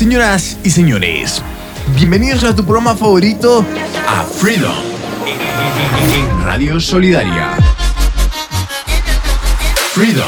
Señoras 0.00 0.56
y 0.64 0.70
señores, 0.70 1.42
bienvenidos 1.94 2.42
a 2.44 2.56
tu 2.56 2.64
programa 2.64 2.96
favorito, 2.96 3.62
a 4.08 4.22
Freedom, 4.22 4.74
en 6.14 6.42
Radio 6.42 6.80
Solidaria. 6.80 7.50
Freedom. 9.92 10.24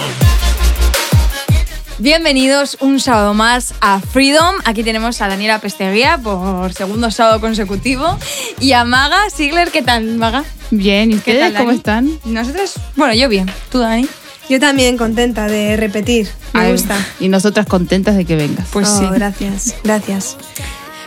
Bienvenidos 1.97 2.77
un 2.81 3.01
sábado 3.01 3.33
más 3.33 3.73
a 3.81 4.01
Freedom. 4.01 4.57
Aquí 4.67 4.85
tenemos 4.85 5.23
a 5.23 5.29
Daniela 5.29 5.59
Pesteguía 5.59 6.19
por 6.19 6.75
segundo 6.75 7.11
sábado 7.11 7.41
consecutivo 7.41 8.19
y 8.61 8.73
a 8.73 8.85
Maga 8.85 9.31
Sigler. 9.31 9.71
¿Qué 9.71 9.81
tal, 9.81 10.05
Maga? 10.19 10.45
Bien, 10.71 11.13
¿y 11.13 11.15
¿Qué 11.15 11.33
ustedes 11.33 11.55
tal, 11.55 11.63
cómo 11.63 11.71
están? 11.71 12.19
Nosotros, 12.27 12.75
bueno, 12.95 13.15
yo 13.15 13.27
bien. 13.31 13.51
¿Tú, 13.71 13.79
Dani? 13.79 14.07
Yo 14.53 14.61
también 14.61 14.99
contenta 14.99 15.47
de 15.47 15.79
repetir. 15.79 16.29
Me 16.53 16.61
Ay, 16.61 16.73
gusta. 16.73 16.95
Y 17.21 17.29
nosotras 17.29 17.65
contentas 17.65 18.17
de 18.17 18.27
que 18.27 18.37
vengas. 18.37 18.69
Pues 18.71 18.87
Oh, 18.87 18.99
sí. 18.99 19.07
Gracias, 19.11 19.75
gracias. 19.83 20.37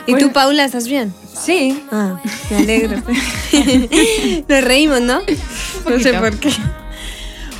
¿Y 0.04 0.10
Bueno. 0.12 0.26
tú, 0.26 0.32
Paula, 0.32 0.64
estás 0.64 0.88
bien? 0.88 1.14
Sí. 1.40 1.80
Ah, 1.92 2.20
me 2.50 2.56
alegro. 2.56 3.00
Nos 4.48 4.64
reímos, 4.64 5.00
¿no? 5.00 5.20
No 5.88 6.00
sé 6.00 6.12
por 6.14 6.36
qué. 6.40 6.50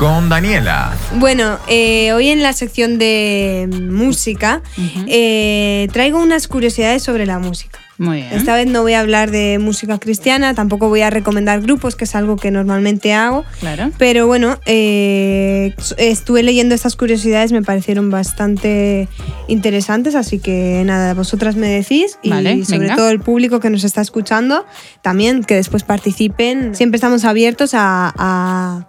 con 0.00 0.30
Daniela. 0.30 0.96
Bueno, 1.16 1.58
eh, 1.68 2.14
hoy 2.14 2.28
en 2.28 2.42
la 2.42 2.54
sección 2.54 2.98
de 2.98 3.68
música 3.70 4.62
eh, 5.06 5.88
traigo 5.92 6.18
unas 6.18 6.48
curiosidades 6.48 7.02
sobre 7.02 7.26
la 7.26 7.38
música. 7.38 7.78
muy 7.98 8.22
bien. 8.22 8.32
Esta 8.32 8.54
vez 8.54 8.66
no 8.66 8.80
voy 8.80 8.94
a 8.94 9.00
hablar 9.00 9.30
de 9.30 9.58
música 9.60 9.98
cristiana, 9.98 10.54
tampoco 10.54 10.88
voy 10.88 11.02
a 11.02 11.10
recomendar 11.10 11.60
grupos, 11.60 11.96
que 11.96 12.04
es 12.04 12.14
algo 12.14 12.36
que 12.36 12.50
normalmente 12.50 13.12
hago. 13.12 13.44
Claro. 13.58 13.90
Pero 13.98 14.26
bueno, 14.26 14.58
eh, 14.64 15.74
estuve 15.98 16.42
leyendo 16.44 16.74
estas 16.74 16.96
curiosidades, 16.96 17.52
me 17.52 17.60
parecieron 17.60 18.08
bastante 18.08 19.06
interesantes, 19.48 20.14
así 20.14 20.38
que 20.38 20.82
nada, 20.86 21.12
vosotras 21.12 21.56
me 21.56 21.66
decís 21.66 22.18
y 22.22 22.30
Vale, 22.30 22.64
sobre 22.64 22.78
venga. 22.78 22.96
todo 22.96 23.10
el 23.10 23.20
público 23.20 23.60
que 23.60 23.68
nos 23.68 23.84
está 23.84 24.00
escuchando, 24.00 24.64
también 25.02 25.44
que 25.44 25.56
después 25.56 25.82
participen. 25.82 26.74
Siempre 26.74 26.96
estamos 26.96 27.26
abiertos 27.26 27.74
a, 27.74 28.14
a, 28.16 28.86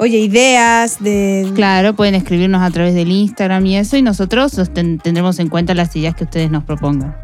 oye, 0.00 0.18
ideas 0.18 0.96
de... 0.98 1.48
Claro, 1.54 1.94
pueden 1.94 2.16
escribirnos 2.16 2.62
a 2.62 2.70
través 2.70 2.94
del 2.94 3.12
Instagram 3.12 3.64
y 3.66 3.76
eso, 3.76 3.96
y 3.96 4.02
nosotros 4.02 4.60
ten- 4.74 4.98
tendremos 4.98 5.38
en 5.38 5.48
cuenta 5.48 5.74
las 5.74 5.94
ideas 5.94 6.16
que 6.16 6.24
ustedes 6.24 6.50
nos 6.50 6.64
propongan. 6.64 7.14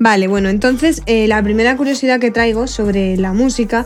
Vale, 0.00 0.26
bueno, 0.26 0.48
entonces 0.48 1.00
eh, 1.06 1.28
la 1.28 1.40
primera 1.44 1.76
curiosidad 1.76 2.18
que 2.18 2.32
traigo 2.32 2.66
sobre 2.66 3.16
la 3.16 3.32
música 3.32 3.84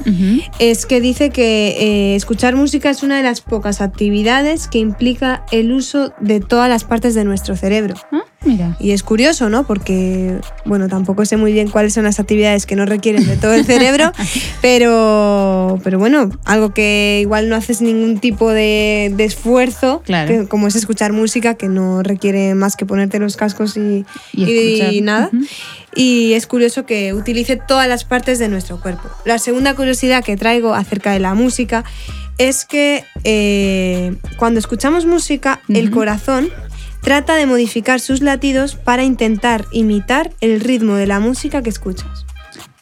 es 0.59 0.87
que 0.87 1.03
dice 1.03 1.29
que 1.29 1.77
eh, 2.13 2.17
escuchar 2.17 2.57
música 2.57 2.89
es 2.89 3.03
una 3.03 3.19
de 3.19 3.23
las 3.23 3.43
pocas 3.43 3.83
actividades 3.83 4.67
que 4.67 4.79
implica 4.79 5.45
el 5.53 5.73
uso 5.73 6.15
de 6.21 6.41
todas 6.41 6.71
las 6.71 6.85
partes 6.85 7.15
de 7.15 7.25
nuestro 7.25 7.55
cerebro. 7.55 7.97
Ah, 8.13 8.21
mira. 8.47 8.77
Y 8.81 8.93
es 8.93 9.03
curioso, 9.03 9.51
¿no? 9.51 9.67
Porque, 9.67 10.39
bueno, 10.65 10.89
tampoco 10.89 11.25
sé 11.27 11.37
muy 11.37 11.53
bien 11.53 11.69
cuáles 11.69 11.93
son 11.95 12.05
las 12.05 12.21
actividades 12.21 12.65
que 12.67 12.77
no 12.77 12.87
requieren 12.87 13.27
de 13.27 13.37
todo 13.37 13.53
el 13.55 13.65
cerebro, 13.65 14.13
pero, 14.63 15.79
pero 15.83 15.99
bueno, 15.99 16.31
algo 16.45 16.73
que 16.73 17.19
igual 17.23 17.49
no 17.49 17.57
haces 17.57 17.81
ningún 17.81 18.19
tipo 18.19 18.51
de, 18.51 19.13
de 19.17 19.25
esfuerzo, 19.25 20.03
Claro. 20.05 20.29
que- 20.29 20.49
como 20.49 20.67
es 20.69 20.77
escuchar 20.77 21.13
música, 21.13 21.55
que 21.55 21.69
no 21.69 22.03
requiere 22.03 22.55
más 22.55 22.77
que 22.77 22.87
ponerte 22.87 23.19
los 23.19 23.37
cascos 23.37 23.77
y, 23.77 24.05
Y 24.33 25.01
nada. 25.03 25.31
Y 25.95 26.35
es 26.35 26.47
curioso 26.47 26.85
que 26.85 27.15
utilice 27.15 27.57
todas 27.57 27.89
las 27.89 28.05
partes 28.05 28.39
de 28.39 28.49
nuestro 28.49 28.81
cuerpo. 28.81 29.09
La 29.25 29.39
segunda 29.39 29.75
curiosidad 29.75 30.23
que 30.23 30.37
traigo 30.37 30.75
acerca 30.75 31.13
de 31.13 31.21
la 31.21 31.35
música 31.35 31.85
es 32.39 32.67
que 32.67 33.03
eh, 33.25 34.15
cuando 34.37 34.59
escuchamos 34.61 35.07
música, 35.07 35.61
el 35.69 35.91
corazón 35.91 36.51
trata 37.03 37.35
de 37.35 37.47
modificar 37.47 38.01
sus 38.01 38.21
latidos 38.21 38.75
para 38.75 39.05
intentar 39.05 39.65
imitar 39.71 40.33
el 40.41 40.61
ritmo 40.61 40.95
de 40.97 41.07
la 41.07 41.21
música 41.21 41.63
que 41.63 41.71
escuchas. 41.71 42.27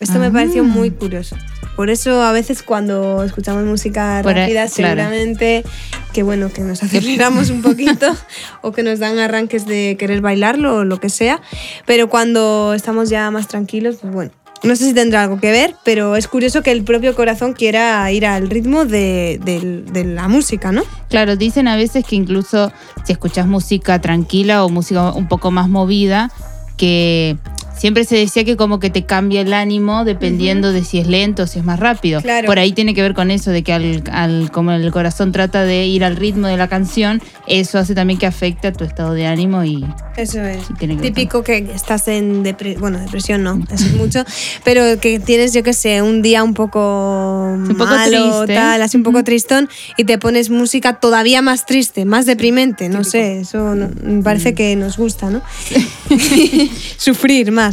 Esto 0.00 0.18
me 0.18 0.26
Ah. 0.26 0.32
pareció 0.32 0.64
muy 0.64 0.90
curioso. 0.90 1.36
Por 1.76 1.90
eso 1.90 2.22
a 2.22 2.30
veces 2.32 2.62
cuando 2.62 3.24
escuchamos 3.24 3.64
música 3.64 4.20
Por 4.22 4.34
ahí, 4.34 4.42
rápida, 4.42 4.68
seguramente 4.68 5.64
que 6.12 6.22
bueno, 6.22 6.52
que 6.52 6.60
nos 6.62 6.82
aceleramos 6.82 7.50
un 7.50 7.62
poquito 7.62 8.06
o 8.62 8.70
que 8.70 8.84
nos 8.84 9.00
dan 9.00 9.18
arranques 9.18 9.66
de 9.66 9.96
querer 9.98 10.20
bailarlo 10.20 10.76
o 10.76 10.84
lo 10.84 11.00
que 11.00 11.08
sea. 11.08 11.40
Pero 11.86 12.08
cuando 12.08 12.74
estamos 12.74 13.08
ya 13.08 13.28
más 13.32 13.48
tranquilos, 13.48 13.96
pues 14.00 14.12
bueno. 14.12 14.30
No 14.64 14.74
sé 14.76 14.86
si 14.86 14.94
tendrá 14.94 15.24
algo 15.24 15.38
que 15.38 15.50
ver, 15.50 15.76
pero 15.84 16.16
es 16.16 16.26
curioso 16.26 16.62
que 16.62 16.72
el 16.72 16.84
propio 16.84 17.14
corazón 17.14 17.52
quiera 17.52 18.10
ir 18.10 18.24
al 18.24 18.48
ritmo 18.48 18.86
de, 18.86 19.38
de 19.44 20.04
la 20.04 20.26
música, 20.26 20.72
¿no? 20.72 20.82
Claro, 21.10 21.36
dicen 21.36 21.68
a 21.68 21.76
veces 21.76 22.04
que 22.04 22.16
incluso 22.16 22.72
si 23.04 23.12
escuchas 23.12 23.46
música 23.46 24.00
tranquila 24.00 24.64
o 24.64 24.70
música 24.70 25.12
un 25.12 25.28
poco 25.28 25.50
más 25.50 25.68
movida, 25.68 26.30
que 26.78 27.36
siempre 27.76 28.04
se 28.04 28.16
decía 28.16 28.44
que 28.44 28.56
como 28.56 28.78
que 28.80 28.90
te 28.90 29.04
cambia 29.04 29.40
el 29.40 29.52
ánimo 29.52 30.04
dependiendo 30.04 30.72
de 30.72 30.84
si 30.84 30.98
es 30.98 31.06
lento 31.06 31.42
o 31.44 31.46
si 31.46 31.58
es 31.58 31.64
más 31.64 31.78
rápido. 31.80 32.20
Claro. 32.22 32.46
Por 32.46 32.58
ahí 32.58 32.72
tiene 32.72 32.94
que 32.94 33.02
ver 33.02 33.14
con 33.14 33.30
eso, 33.30 33.50
de 33.50 33.62
que 33.62 33.72
al, 33.72 34.02
al- 34.12 34.50
como 34.52 34.72
el 34.72 34.90
corazón 34.92 35.32
trata 35.32 35.64
de 35.64 35.86
ir 35.86 36.04
al 36.04 36.16
ritmo 36.16 36.46
de 36.46 36.56
la 36.56 36.68
canción, 36.68 37.20
eso 37.46 37.78
hace 37.78 37.94
también 37.94 38.18
que 38.18 38.26
afecte 38.26 38.68
a 38.68 38.72
tu 38.72 38.84
estado 38.84 39.12
de 39.14 39.26
ánimo 39.26 39.64
y 39.64 39.84
Eso 40.16 40.40
es. 40.42 40.66
Sí, 40.66 40.74
tiene 40.78 40.96
que 40.96 41.02
Típico 41.02 41.42
que 41.42 41.58
estás 41.74 42.08
en 42.08 42.42
depresión, 42.42 42.80
bueno, 42.80 42.98
depresión 43.00 43.42
no, 43.42 43.60
eso 43.70 43.86
es 43.86 43.94
mucho, 43.94 44.24
pero 44.64 44.98
que 45.00 45.18
tienes, 45.18 45.52
yo 45.52 45.62
qué 45.62 45.72
sé, 45.72 46.00
un 46.02 46.22
día 46.22 46.42
un 46.44 46.54
poco 46.54 47.52
Un 47.54 47.68
poco 47.76 47.84
malo, 47.86 48.44
triste. 48.44 48.54
tal, 48.54 48.82
así 48.82 48.96
un 48.96 49.02
poco 49.02 49.24
tristón, 49.24 49.68
y 49.96 50.04
te 50.04 50.18
pones 50.18 50.50
música 50.50 50.94
todavía 50.94 51.42
más 51.42 51.66
triste, 51.66 52.04
más 52.04 52.26
deprimente, 52.26 52.88
no 52.88 53.04
sé, 53.04 53.40
eso 53.40 53.74
no- 53.74 53.90
me 54.02 54.22
parece 54.22 54.52
Mm. 54.52 54.54
que 54.54 54.76
nos 54.76 54.96
gusta, 54.96 55.30
¿no? 55.30 55.42
Sufrir 56.98 57.50
más. 57.52 57.63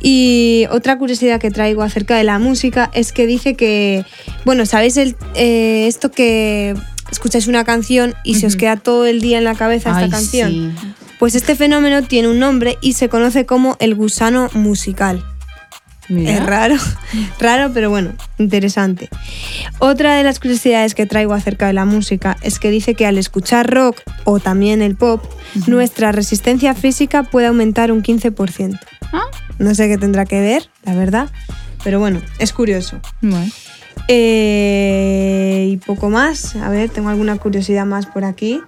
Y 0.00 0.66
otra 0.70 0.98
curiosidad 0.98 1.40
que 1.40 1.50
traigo 1.50 1.82
acerca 1.82 2.16
de 2.16 2.24
la 2.24 2.38
música 2.38 2.90
es 2.92 3.12
que 3.12 3.26
dice 3.26 3.54
que, 3.54 4.04
bueno, 4.44 4.66
¿sabéis 4.66 4.96
el, 4.96 5.16
eh, 5.34 5.86
esto 5.86 6.10
que 6.10 6.74
escucháis 7.10 7.46
una 7.46 7.64
canción 7.64 8.14
y 8.24 8.36
se 8.36 8.46
os 8.46 8.56
queda 8.56 8.76
todo 8.76 9.06
el 9.06 9.20
día 9.20 9.38
en 9.38 9.44
la 9.44 9.54
cabeza 9.54 9.90
esta 9.90 10.08
canción? 10.08 10.74
sí. 10.80 10.86
Pues 11.18 11.34
este 11.34 11.56
fenómeno 11.56 12.02
tiene 12.02 12.28
un 12.28 12.38
nombre 12.38 12.76
y 12.82 12.92
se 12.92 13.08
conoce 13.08 13.46
como 13.46 13.76
el 13.80 13.94
gusano 13.94 14.50
musical. 14.52 15.24
Mira. 16.08 16.34
Es 16.34 16.46
raro, 16.46 16.76
raro, 17.40 17.70
pero 17.72 17.90
bueno, 17.90 18.12
interesante. 18.38 19.08
Otra 19.78 20.14
de 20.14 20.22
las 20.22 20.38
curiosidades 20.38 20.94
que 20.94 21.06
traigo 21.06 21.32
acerca 21.32 21.66
de 21.66 21.72
la 21.72 21.84
música 21.84 22.36
es 22.42 22.58
que 22.58 22.70
dice 22.70 22.94
que 22.94 23.06
al 23.06 23.18
escuchar 23.18 23.68
rock 23.72 24.02
o 24.24 24.38
también 24.38 24.82
el 24.82 24.94
pop, 24.94 25.24
nuestra 25.66 26.12
resistencia 26.12 26.74
física 26.74 27.24
puede 27.24 27.46
aumentar 27.46 27.90
un 27.90 28.02
15%. 28.02 28.78
Ah. 29.12 29.24
No 29.58 29.74
sé 29.74 29.88
qué 29.88 29.98
tendrá 29.98 30.24
que 30.24 30.40
ver, 30.40 30.70
la 30.84 30.94
verdad. 30.94 31.30
Pero 31.84 32.00
bueno, 32.00 32.20
es 32.38 32.52
curioso. 32.52 33.00
Bueno. 33.22 33.50
Eh, 34.08 35.68
y 35.72 35.76
poco 35.78 36.10
más. 36.10 36.56
A 36.56 36.68
ver, 36.68 36.90
tengo 36.90 37.08
alguna 37.08 37.36
curiosidad 37.36 37.86
más 37.86 38.06
por 38.06 38.24
aquí. 38.24 38.60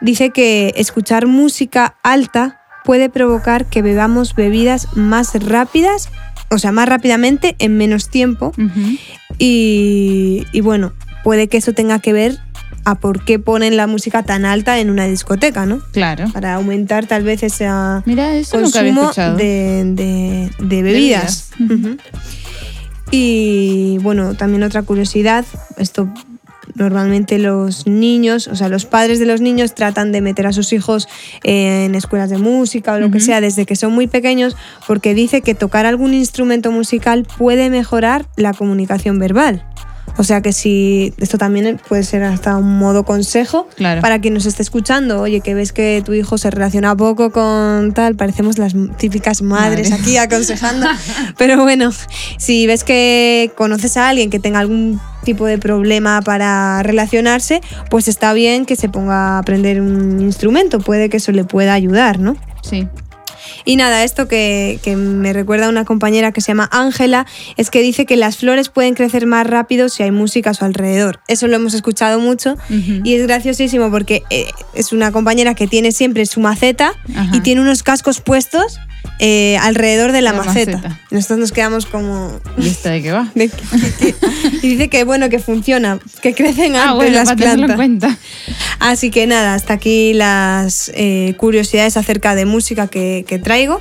Dice 0.00 0.30
que 0.30 0.72
escuchar 0.76 1.26
música 1.26 1.96
alta 2.02 2.60
puede 2.84 3.08
provocar 3.08 3.66
que 3.66 3.82
bebamos 3.82 4.34
bebidas 4.34 4.94
más 4.96 5.34
rápidas, 5.42 6.10
o 6.50 6.58
sea, 6.58 6.72
más 6.72 6.88
rápidamente 6.88 7.56
en 7.58 7.76
menos 7.76 8.10
tiempo. 8.10 8.52
Y 9.38 10.60
bueno, 10.62 10.92
puede 11.22 11.48
que 11.48 11.56
eso 11.56 11.72
tenga 11.72 11.98
que 11.98 12.12
ver 12.12 12.38
a 12.84 12.96
por 12.96 13.24
qué 13.24 13.38
ponen 13.38 13.76
la 13.76 13.86
música 13.86 14.22
tan 14.22 14.44
alta 14.44 14.78
en 14.78 14.90
una 14.90 15.06
discoteca, 15.06 15.64
¿no? 15.66 15.80
Claro. 15.92 16.26
Para 16.32 16.54
aumentar 16.54 17.06
tal 17.06 17.22
vez 17.24 17.42
ese 17.42 17.66
había 17.66 18.42
consumo 18.50 19.10
de, 19.36 19.84
de- 19.94 20.50
de 20.58 20.82
bebidas. 20.82 21.50
bebidas. 21.58 21.86
Ujú. 21.86 21.96
Y 23.10 23.98
bueno, 24.02 24.34
también 24.34 24.62
otra 24.62 24.82
curiosidad, 24.82 25.44
esto 25.76 26.08
normalmente 26.74 27.38
los 27.38 27.86
niños, 27.86 28.48
o 28.48 28.56
sea, 28.56 28.68
los 28.68 28.84
padres 28.86 29.20
de 29.20 29.26
los 29.26 29.40
niños 29.40 29.74
tratan 29.74 30.10
de 30.10 30.20
meter 30.20 30.46
a 30.46 30.52
sus 30.52 30.72
hijos 30.72 31.06
en 31.44 31.94
escuelas 31.94 32.30
de 32.30 32.38
música 32.38 32.94
o 32.94 32.98
lo 32.98 33.10
que 33.12 33.20
sea 33.20 33.40
desde 33.40 33.64
que 33.66 33.76
son 33.76 33.92
muy 33.92 34.08
pequeños 34.08 34.56
porque 34.86 35.14
dice 35.14 35.40
que 35.42 35.54
tocar 35.54 35.86
algún 35.86 36.14
instrumento 36.14 36.72
musical 36.72 37.26
puede 37.38 37.70
mejorar 37.70 38.26
la 38.36 38.52
comunicación 38.54 39.18
verbal. 39.20 39.64
O 40.16 40.22
sea 40.22 40.40
que 40.42 40.52
si 40.52 41.12
esto 41.18 41.38
también 41.38 41.80
puede 41.88 42.04
ser 42.04 42.22
hasta 42.22 42.56
un 42.56 42.78
modo 42.78 43.04
consejo 43.04 43.66
Claro. 43.76 44.00
para 44.00 44.20
quien 44.20 44.34
nos 44.34 44.46
esté 44.46 44.62
escuchando, 44.62 45.20
oye, 45.20 45.40
que 45.40 45.54
ves 45.54 45.72
que 45.72 46.02
tu 46.04 46.12
hijo 46.12 46.38
se 46.38 46.50
relaciona 46.50 46.96
poco 46.96 47.30
con 47.30 47.92
tal, 47.94 48.14
parecemos 48.14 48.58
las 48.58 48.74
típicas 48.96 49.42
madres 49.42 49.90
Madre. 49.90 50.02
aquí 50.02 50.16
aconsejando. 50.16 50.86
Pero 51.38 51.60
bueno, 51.62 51.90
si 52.38 52.66
ves 52.66 52.84
que 52.84 53.50
conoces 53.56 53.96
a 53.96 54.08
alguien 54.08 54.30
que 54.30 54.38
tenga 54.38 54.60
algún 54.60 55.00
tipo 55.24 55.46
de 55.46 55.58
problema 55.58 56.20
para 56.22 56.82
relacionarse, 56.82 57.60
pues 57.90 58.06
está 58.08 58.32
bien 58.34 58.66
que 58.66 58.76
se 58.76 58.88
ponga 58.88 59.36
a 59.36 59.38
aprender 59.38 59.80
un 59.80 60.20
instrumento, 60.20 60.78
puede 60.80 61.08
que 61.08 61.16
eso 61.16 61.32
le 61.32 61.44
pueda 61.44 61.72
ayudar, 61.74 62.20
¿no? 62.20 62.36
Sí. 62.62 62.86
Y 63.64 63.76
nada, 63.76 64.04
esto 64.04 64.28
que, 64.28 64.78
que 64.82 64.96
me 64.96 65.32
recuerda 65.32 65.66
a 65.66 65.68
una 65.70 65.84
compañera 65.84 66.32
que 66.32 66.40
se 66.40 66.48
llama 66.48 66.68
Ángela, 66.72 67.26
es 67.56 67.70
que 67.70 67.80
dice 67.82 68.04
que 68.06 68.16
las 68.16 68.36
flores 68.36 68.68
pueden 68.68 68.94
crecer 68.94 69.26
más 69.26 69.46
rápido 69.46 69.88
si 69.88 70.02
hay 70.02 70.10
música 70.10 70.50
a 70.50 70.54
su 70.54 70.64
alrededor. 70.64 71.20
Eso 71.28 71.46
lo 71.48 71.56
hemos 71.56 71.74
escuchado 71.74 72.20
mucho 72.20 72.54
Ujú. 72.68 73.00
y 73.04 73.14
es 73.14 73.26
graciosísimo 73.26 73.90
porque 73.90 74.22
eh, 74.30 74.46
es 74.74 74.92
una 74.92 75.12
compañera 75.12 75.54
que 75.54 75.66
tiene 75.66 75.92
siempre 75.92 76.26
su 76.26 76.40
maceta 76.40 76.92
Ajá. 77.16 77.34
y 77.36 77.40
tiene 77.40 77.60
unos 77.60 77.82
cascos 77.82 78.20
puestos 78.20 78.78
eh, 79.20 79.56
alrededor 79.58 80.12
de 80.12 80.22
la, 80.22 80.32
La 80.32 80.42
maceta. 80.42 80.72
maceta. 80.78 81.00
Nosotros 81.10 81.38
nos 81.38 81.52
quedamos 81.52 81.86
como... 81.86 82.40
¿Y 82.58 82.68
esta 82.68 82.90
de 82.90 83.02
qué 83.02 83.12
va? 83.12 83.30
de 83.34 83.48
que- 83.48 83.92
que- 83.98 84.14
y 84.62 84.68
dice 84.68 84.88
que 84.88 85.04
bueno, 85.04 85.28
que 85.28 85.38
funciona, 85.38 85.98
que 86.22 86.34
crecen 86.34 86.74
Ah, 86.76 86.82
antes 86.90 86.96
bueno, 86.96 87.12
las 87.16 87.32
plantas. 87.34 87.76
cuenta. 87.76 88.16
Así 88.80 89.10
que 89.10 89.26
nada, 89.26 89.54
hasta 89.54 89.74
aquí 89.74 90.14
las 90.14 90.90
eh, 90.94 91.34
curiosidades 91.36 91.96
acerca 91.96 92.34
de 92.34 92.44
música 92.46 92.86
que, 92.88 93.24
que 93.26 93.38
traigo. 93.54 93.80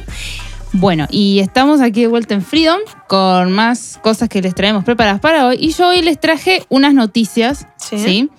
Bueno, 0.73 1.07
y 1.09 1.39
estamos 1.39 1.81
aquí 1.81 2.01
de 2.01 2.07
vuelta 2.07 2.33
en 2.35 2.41
Freedom 2.43 2.79
con 3.07 3.51
más 3.51 3.99
cosas 4.03 4.29
que 4.29 4.41
les 4.41 4.53
traemos 4.55 4.83
preparadas 4.83 5.19
para 5.19 5.47
hoy. 5.47 5.57
Y 5.59 5.71
yo 5.73 5.87
hoy 5.89 6.01
les 6.01 6.19
traje 6.19 6.63
unas 6.69 6.93
noticias, 6.93 7.67
Sí. 7.77 7.97
¿sí? 7.99 8.29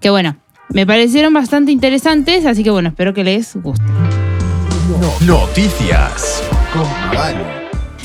Que 0.00 0.10
bueno, 0.10 0.36
me 0.70 0.86
parecieron 0.86 1.32
bastante 1.34 1.72
interesantes, 1.72 2.44
así 2.46 2.62
que 2.64 2.70
bueno, 2.70 2.90
espero 2.90 3.12
que 3.14 3.24
les 3.24 3.56
guste. 3.56 3.84
Noticias 5.26 6.42
con. 6.74 6.86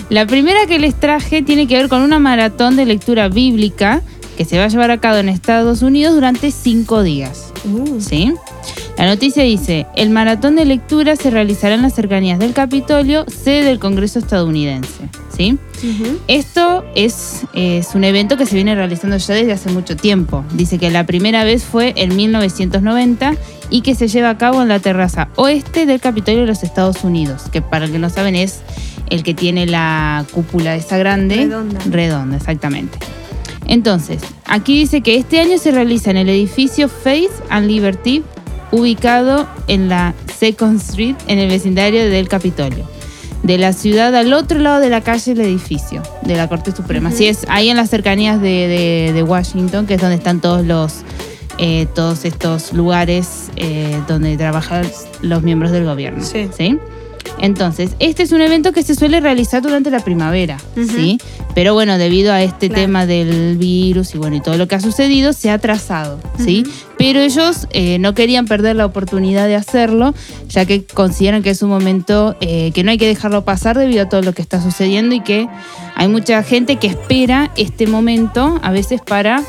La 0.09 0.25
primera 0.25 0.65
que 0.67 0.79
les 0.79 0.95
traje 0.95 1.41
tiene 1.41 1.67
que 1.67 1.75
ver 1.75 1.89
con 1.89 2.01
una 2.01 2.19
maratón 2.19 2.75
de 2.77 2.85
lectura 2.85 3.27
bíblica 3.27 4.01
que 4.37 4.45
se 4.45 4.57
va 4.57 4.65
a 4.65 4.67
llevar 4.69 4.91
a 4.91 4.99
cabo 4.99 5.17
en 5.17 5.27
Estados 5.27 5.81
Unidos 5.81 6.13
durante 6.15 6.51
cinco 6.51 7.03
días. 7.03 7.53
¿Sí? 7.99 8.33
La 8.97 9.05
noticia 9.05 9.43
dice, 9.43 9.85
el 9.95 10.09
maratón 10.09 10.55
de 10.55 10.65
lectura 10.65 11.15
se 11.15 11.29
realizará 11.29 11.75
en 11.75 11.83
las 11.83 11.93
cercanías 11.93 12.39
del 12.39 12.53
Capitolio, 12.53 13.25
sede 13.27 13.63
del 13.63 13.77
Congreso 13.77 14.17
estadounidense. 14.17 15.09
¿Sí? 15.29 15.59
Esto 16.27 16.83
es, 16.95 17.45
es 17.53 17.93
un 17.93 18.03
evento 18.03 18.37
que 18.37 18.47
se 18.47 18.55
viene 18.55 18.73
realizando 18.73 19.17
ya 19.17 19.35
desde 19.35 19.51
hace 19.51 19.69
mucho 19.69 19.95
tiempo. 19.95 20.43
Dice 20.53 20.79
que 20.79 20.89
la 20.89 21.05
primera 21.05 21.43
vez 21.43 21.63
fue 21.63 21.93
en 21.95 22.15
1990 22.15 23.35
y 23.69 23.81
que 23.81 23.93
se 23.93 24.07
lleva 24.07 24.31
a 24.31 24.37
cabo 24.39 24.63
en 24.63 24.67
la 24.67 24.79
terraza 24.79 25.29
oeste 25.35 25.85
del 25.85 25.99
Capitolio 25.99 26.41
de 26.41 26.47
los 26.47 26.63
Estados 26.63 27.03
Unidos, 27.03 27.43
que 27.51 27.61
para 27.61 27.85
el 27.85 27.91
que 27.91 27.99
no 27.99 28.09
saben 28.09 28.35
es 28.35 28.61
el 29.11 29.21
que 29.21 29.35
tiene 29.35 29.67
la 29.67 30.25
cúpula 30.31 30.75
esa 30.75 30.97
grande. 30.97 31.35
Redonda. 31.35 31.79
Redonda, 31.87 32.37
exactamente. 32.37 32.97
Entonces, 33.67 34.21
aquí 34.45 34.79
dice 34.79 35.01
que 35.01 35.17
este 35.17 35.39
año 35.39 35.59
se 35.59 35.71
realiza 35.71 36.09
en 36.09 36.17
el 36.17 36.29
edificio 36.29 36.89
Faith 36.89 37.31
and 37.49 37.67
Liberty, 37.67 38.23
ubicado 38.71 39.47
en 39.67 39.89
la 39.89 40.13
Second 40.37 40.79
Street, 40.81 41.15
en 41.27 41.39
el 41.39 41.49
vecindario 41.49 42.09
del 42.09 42.27
Capitolio. 42.27 42.85
De 43.43 43.57
la 43.57 43.71
ciudad 43.71 44.13
al 44.15 44.33
otro 44.33 44.59
lado 44.59 44.79
de 44.79 44.89
la 44.89 45.01
calle 45.01 45.31
el 45.33 45.41
edificio 45.41 46.01
de 46.23 46.35
la 46.35 46.47
Corte 46.49 46.71
Suprema. 46.71 47.09
Así 47.09 47.27
es, 47.27 47.45
ahí 47.49 47.69
en 47.69 47.77
las 47.77 47.89
cercanías 47.89 48.41
de, 48.41 48.67
de- 48.67 49.11
de 49.13 49.23
Washington, 49.23 49.85
que 49.85 49.93
es 49.93 50.01
donde 50.01 50.15
están 50.17 50.41
todos 50.41 50.65
los 50.65 51.01
eh, 51.59 51.87
todos 51.95 52.23
estos 52.25 52.73
lugares 52.73 53.49
eh, 53.55 53.99
donde 54.07 54.37
trabajan 54.37 54.85
los 55.21 55.41
miembros 55.43 55.71
del 55.71 55.85
gobierno. 55.85 56.23
Sí. 56.23 56.77
Entonces, 57.39 57.91
este 57.99 58.23
es 58.23 58.31
un 58.31 58.41
evento 58.41 58.71
que 58.73 58.83
se 58.83 58.95
suele 58.95 59.19
realizar 59.19 59.61
durante 59.61 59.89
la 59.91 59.99
primavera. 59.99 60.57
¿sí? 60.75 61.17
Pero 61.55 61.73
bueno, 61.73 61.97
debido 61.97 62.33
a 62.33 62.41
este 62.43 62.67
Claro. 62.67 62.81
tema 62.83 63.05
del 63.05 63.57
virus 63.57 64.13
y 64.13 64.17
bueno, 64.17 64.35
y 64.35 64.41
todo 64.41 64.57
lo 64.57 64.67
que 64.67 64.75
ha 64.75 64.79
sucedido, 64.79 65.33
se 65.33 65.49
ha 65.49 65.55
atrasado, 65.55 66.19
¿sí? 66.37 66.63
Ujú. 66.65 66.71
Pero 66.97 67.19
ellos 67.19 67.67
eh, 67.71 67.97
no 67.99 68.13
querían 68.13 68.45
perder 68.47 68.75
la 68.75 68.85
oportunidad 68.85 69.47
de 69.47 69.55
hacerlo, 69.55 70.13
ya 70.49 70.65
que 70.65 70.83
consideran 70.85 71.43
que 71.43 71.51
es 71.51 71.61
un 71.61 71.69
momento 71.69 72.35
eh, 72.41 72.71
que 72.73 72.83
no 72.83 72.91
hay 72.91 72.97
que 72.97 73.07
dejarlo 73.07 73.43
pasar 73.45 73.77
debido 73.77 74.03
a 74.03 74.09
todo 74.09 74.21
lo 74.21 74.33
que 74.33 74.41
está 74.41 74.61
sucediendo 74.61 75.15
y 75.15 75.21
que 75.21 75.47
hay 75.95 76.07
mucha 76.07 76.41
gente 76.43 76.77
que 76.77 76.87
espera 76.87 77.51
este 77.55 77.87
momento 77.87 78.59
a 78.63 78.71
veces 78.71 79.01
para 79.01 79.43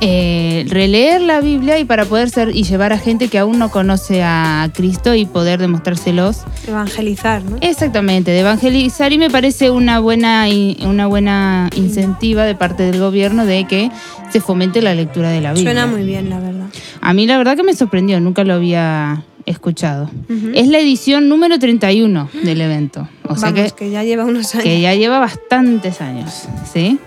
eh, 0.00 0.64
releer 0.68 1.20
la 1.20 1.40
Biblia 1.40 1.78
y 1.78 1.84
para 1.84 2.04
poder 2.04 2.30
ser 2.30 2.54
y 2.54 2.62
llevar 2.62 2.92
a 2.92 2.98
gente 2.98 3.28
que 3.28 3.38
aún 3.38 3.58
no 3.58 3.70
conoce 3.70 4.22
a 4.22 4.70
Cristo 4.72 5.14
y 5.14 5.26
poder 5.26 5.60
demostrárselos 5.60 6.42
Evangelizar, 6.66 7.42
¿no? 7.42 7.56
exactamente 7.60 8.30
de 8.30 8.40
evangelizar 8.40 9.12
y 9.12 9.18
me 9.18 9.28
parece 9.30 9.70
una 9.70 9.98
buena 9.98 10.46
una 10.84 11.06
buena 11.06 11.68
incentiva 11.74 12.44
de 12.44 12.54
parte 12.54 12.84
del 12.84 13.00
gobierno 13.00 13.44
de 13.44 13.64
que 13.64 13.90
se 14.30 14.40
fomente 14.40 14.82
la 14.82 14.94
lectura 14.94 15.30
de 15.30 15.40
la 15.40 15.52
Biblia. 15.52 15.72
Suena 15.72 15.86
muy 15.86 16.04
bien, 16.04 16.30
la 16.30 16.38
verdad. 16.38 16.66
A 17.00 17.12
mí 17.14 17.26
la 17.26 17.38
verdad 17.38 17.56
que 17.56 17.62
me 17.62 17.74
sorprendió, 17.74 18.20
nunca 18.20 18.44
lo 18.44 18.54
había 18.54 19.24
escuchado. 19.46 20.10
Es 20.54 20.68
la 20.68 20.78
edición 20.78 21.28
número 21.28 21.58
31 21.58 22.28
del 22.44 22.60
evento, 22.60 23.08
o 23.24 23.34
sea 23.36 23.50
Vamos, 23.50 23.72
que 23.72 23.86
que 23.86 23.90
ya 23.90 24.04
lleva 24.04 24.24
unos 24.24 24.54
años. 24.54 24.64
que 24.64 24.80
ya 24.80 24.94
lleva 24.94 25.18
bastantes 25.18 26.00
años, 26.02 26.46
¿sí? 26.70 26.98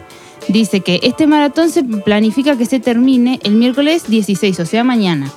Dice 0.52 0.82
que 0.82 1.00
este 1.04 1.28
maratón 1.28 1.70
se 1.70 1.84
planifica 1.84 2.58
que 2.58 2.66
se 2.66 2.80
termine 2.80 3.40
el 3.44 3.54
miércoles 3.54 4.04
16, 4.08 4.60
o 4.60 4.66
sea, 4.66 4.84
mañana. 4.84 5.32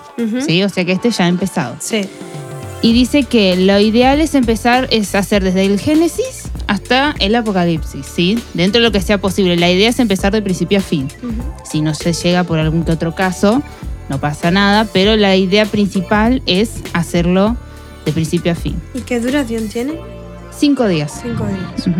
¿sí? 0.45 0.63
O 0.63 0.69
sea 0.69 0.85
que 0.85 0.93
este 0.93 1.11
ya 1.11 1.27
ha 1.27 1.29
empezado. 1.29 1.77
Sí. 1.79 2.03
Y 2.83 2.93
dice 2.93 3.23
que 3.23 3.57
lo 3.57 3.79
ideal 3.79 4.21
es 4.21 4.35
empezar, 4.35 4.89
es 4.91 5.15
hacer 5.15 5.43
desde 5.43 5.65
el 5.65 5.79
Génesis 5.79 6.51
hasta 6.67 7.15
el 7.19 7.35
Apocalipsis, 7.35 8.05
¿sí? 8.05 8.39
Dentro 8.53 8.81
de 8.81 8.89
lo 8.89 8.93
que 8.93 9.01
sea 9.01 9.19
posible. 9.19 9.57
La 9.57 9.71
idea 9.71 9.89
es 9.89 9.99
empezar 10.01 10.33
de 10.33 10.43
principio 10.43 10.79
a 10.79 10.83
fin. 10.83 11.09
Si 11.65 11.81
no 11.81 11.95
se 11.95 12.13
llega 12.13 12.45
por 12.45 12.59
algún 12.59 12.85
que 12.85 12.93
otro 12.93 13.15
caso, 13.15 13.63
no 14.09 14.19
pasa 14.21 14.51
nada, 14.51 14.87
pero 14.93 15.17
la 15.17 15.37
idea 15.37 15.65
principal 15.65 16.43
es 16.47 16.83
hacerlo 16.93 17.57
de 18.05 18.13
principio 18.13 18.53
a 18.53 18.55
fin. 18.55 18.75
¿Y 18.93 19.01
qué 19.01 19.21
duración 19.21 19.69
tiene? 19.69 19.95
Cinco 20.55 20.87
días. 20.87 21.21
Cinco 21.23 21.47
días. 21.47 21.99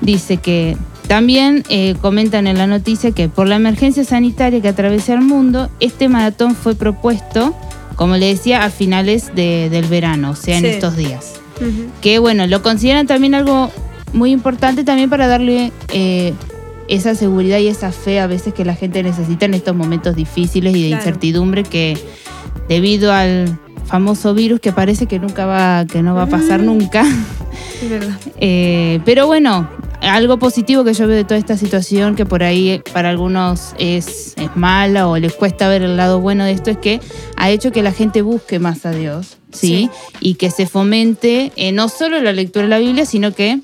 Dice 0.00 0.36
que 0.36 0.76
también 1.08 1.62
eh, 1.68 1.94
comentan 2.00 2.46
en 2.46 2.58
la 2.58 2.66
noticia 2.66 3.12
que 3.12 3.28
por 3.28 3.46
la 3.48 3.56
emergencia 3.56 4.04
sanitaria 4.04 4.60
que 4.60 4.68
atraviesa 4.68 5.14
el 5.14 5.20
mundo, 5.22 5.68
este 5.80 6.08
maratón 6.08 6.54
fue 6.54 6.74
propuesto, 6.74 7.54
como 7.94 8.16
le 8.16 8.26
decía, 8.26 8.64
a 8.64 8.70
finales 8.70 9.34
de- 9.34 9.68
del 9.70 9.86
verano, 9.86 10.30
o 10.30 10.36
sea, 10.36 10.56
en 10.58 10.64
Sí. 10.64 10.70
estos 10.70 10.96
días. 10.96 11.34
Que 12.02 12.18
bueno, 12.18 12.46
lo 12.46 12.62
consideran 12.62 13.06
también 13.06 13.34
algo 13.34 13.70
muy 14.12 14.30
importante 14.30 14.84
también 14.84 15.08
para 15.08 15.26
darle 15.26 15.72
eh, 15.92 16.34
esa 16.88 17.14
seguridad 17.14 17.58
y 17.58 17.68
esa 17.68 17.92
fe 17.92 18.20
a 18.20 18.26
veces 18.26 18.52
que 18.52 18.64
la 18.64 18.74
gente 18.74 19.02
necesita 19.02 19.46
en 19.46 19.54
estos 19.54 19.74
momentos 19.74 20.14
difíciles 20.14 20.76
y 20.76 20.82
de 20.82 20.88
Claro. 20.88 21.02
incertidumbre 21.02 21.62
que 21.64 21.96
debido 22.68 23.12
al 23.12 23.58
famoso 23.86 24.34
virus 24.34 24.60
que 24.60 24.72
parece 24.72 25.06
que 25.06 25.18
nunca 25.18 25.46
va, 25.46 25.86
que 25.86 26.02
no 26.02 26.14
va 26.14 26.24
a 26.24 26.28
pasar 26.28 26.60
nunca. 26.60 27.04
Es 27.82 27.88
verdad. 27.90 28.18
Eh, 28.38 29.00
pero 29.06 29.26
bueno, 29.26 29.68
algo 30.02 30.38
positivo 30.38 30.84
que 30.84 30.94
yo 30.94 31.06
veo 31.06 31.16
de 31.16 31.24
toda 31.24 31.38
esta 31.38 31.56
situación, 31.56 32.14
que 32.16 32.26
por 32.26 32.42
ahí 32.42 32.70
eh, 32.70 32.82
para 32.92 33.10
algunos 33.10 33.74
es, 33.78 34.34
es 34.36 34.54
mala 34.56 35.08
o 35.08 35.16
les 35.18 35.34
cuesta 35.34 35.68
ver 35.68 35.82
el 35.82 35.96
lado 35.96 36.20
bueno 36.20 36.44
de 36.44 36.52
esto, 36.52 36.70
es 36.70 36.78
que 36.78 37.00
ha 37.36 37.50
hecho 37.50 37.72
que 37.72 37.82
la 37.82 37.92
gente 37.92 38.22
busque 38.22 38.58
más 38.58 38.86
a 38.86 38.90
Dios, 38.92 39.38
¿sí? 39.52 39.66
Sí. 39.68 39.90
Y 40.20 40.34
que 40.34 40.50
se 40.50 40.66
fomente 40.66 41.52
eh, 41.56 41.72
no 41.72 41.88
solo 41.88 42.20
la 42.20 42.32
lectura 42.32 42.64
de 42.64 42.68
la 42.70 42.78
Biblia, 42.78 43.06
sino 43.06 43.32
que 43.32 43.60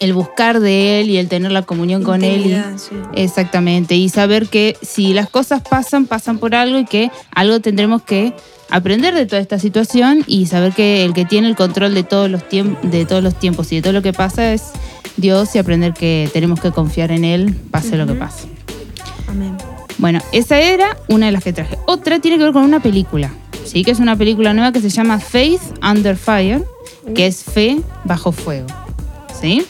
el 0.00 0.12
buscar 0.14 0.60
de 0.60 1.00
Él 1.00 1.10
y 1.10 1.16
el 1.16 1.26
tener 1.28 1.50
la 1.50 1.62
comunión 1.62 2.04
con 2.04 2.22
Él. 2.22 2.46
y- 2.46 2.78
sí. 2.78 2.94
Exactamente, 3.14 3.96
y 3.96 4.08
saber 4.08 4.46
que 4.48 4.76
si 4.80 5.12
las 5.12 5.28
cosas 5.28 5.62
pasan, 5.68 6.06
pasan 6.06 6.38
por 6.38 6.54
algo 6.54 6.78
y 6.78 6.84
que 6.84 7.10
algo 7.34 7.58
tendremos 7.60 8.02
que 8.02 8.32
aprender 8.70 9.14
de 9.14 9.26
toda 9.26 9.40
esta 9.40 9.58
situación 9.58 10.24
y 10.26 10.46
saber 10.46 10.72
que 10.72 11.04
el 11.04 11.14
que 11.14 11.24
tiene 11.24 11.48
el 11.48 11.56
control 11.56 11.94
de 11.94 12.02
todos 12.02 12.30
los, 12.30 12.42
de 12.50 13.06
todos 13.06 13.22
los 13.22 13.34
tiempos 13.34 13.72
y 13.72 13.76
de 13.76 13.82
todo 13.82 13.92
lo 13.92 14.02
que 14.02 14.12
pasa 14.12 14.52
es 14.52 14.72
Dios 15.16 15.54
y 15.54 15.58
aprender 15.58 15.94
que 15.94 16.30
tenemos 16.32 16.60
que 16.60 16.70
confiar 16.70 17.10
en 17.10 17.24
Él, 17.24 17.54
pase 17.70 17.96
lo 17.96 18.06
que 18.06 18.14
pase. 18.14 18.48
Amén. 19.28 19.56
Bueno, 19.98 20.20
esa 20.32 20.60
era 20.60 20.96
una 21.08 21.26
de 21.26 21.32
las 21.32 21.42
que 21.42 21.52
traje. 21.52 21.76
Otra 21.86 22.20
tiene 22.20 22.38
que 22.38 22.44
ver 22.44 22.52
con 22.52 22.62
una 22.62 22.80
película, 22.80 23.32
¿sí? 23.64 23.82
Que 23.82 23.90
es 23.90 23.98
una 23.98 24.16
película 24.16 24.54
nueva 24.54 24.72
que 24.72 24.80
se 24.80 24.90
llama 24.90 25.18
Faith 25.18 25.60
Under 25.82 26.16
Fire, 26.16 26.62
que 27.14 27.26
es 27.26 27.42
Fe 27.42 27.80
bajo 28.04 28.30
fuego, 28.30 28.68
¿sí? 29.40 29.64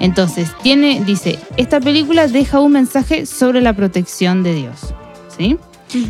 Entonces, 0.00 0.50
tiene, 0.62 1.02
dice, 1.04 1.38
esta 1.56 1.80
película 1.80 2.26
deja 2.26 2.60
un 2.60 2.72
mensaje 2.72 3.26
sobre 3.26 3.60
la 3.60 3.74
protección 3.74 4.42
de 4.42 4.54
Dios, 4.54 4.94
¿sí? 5.36 5.58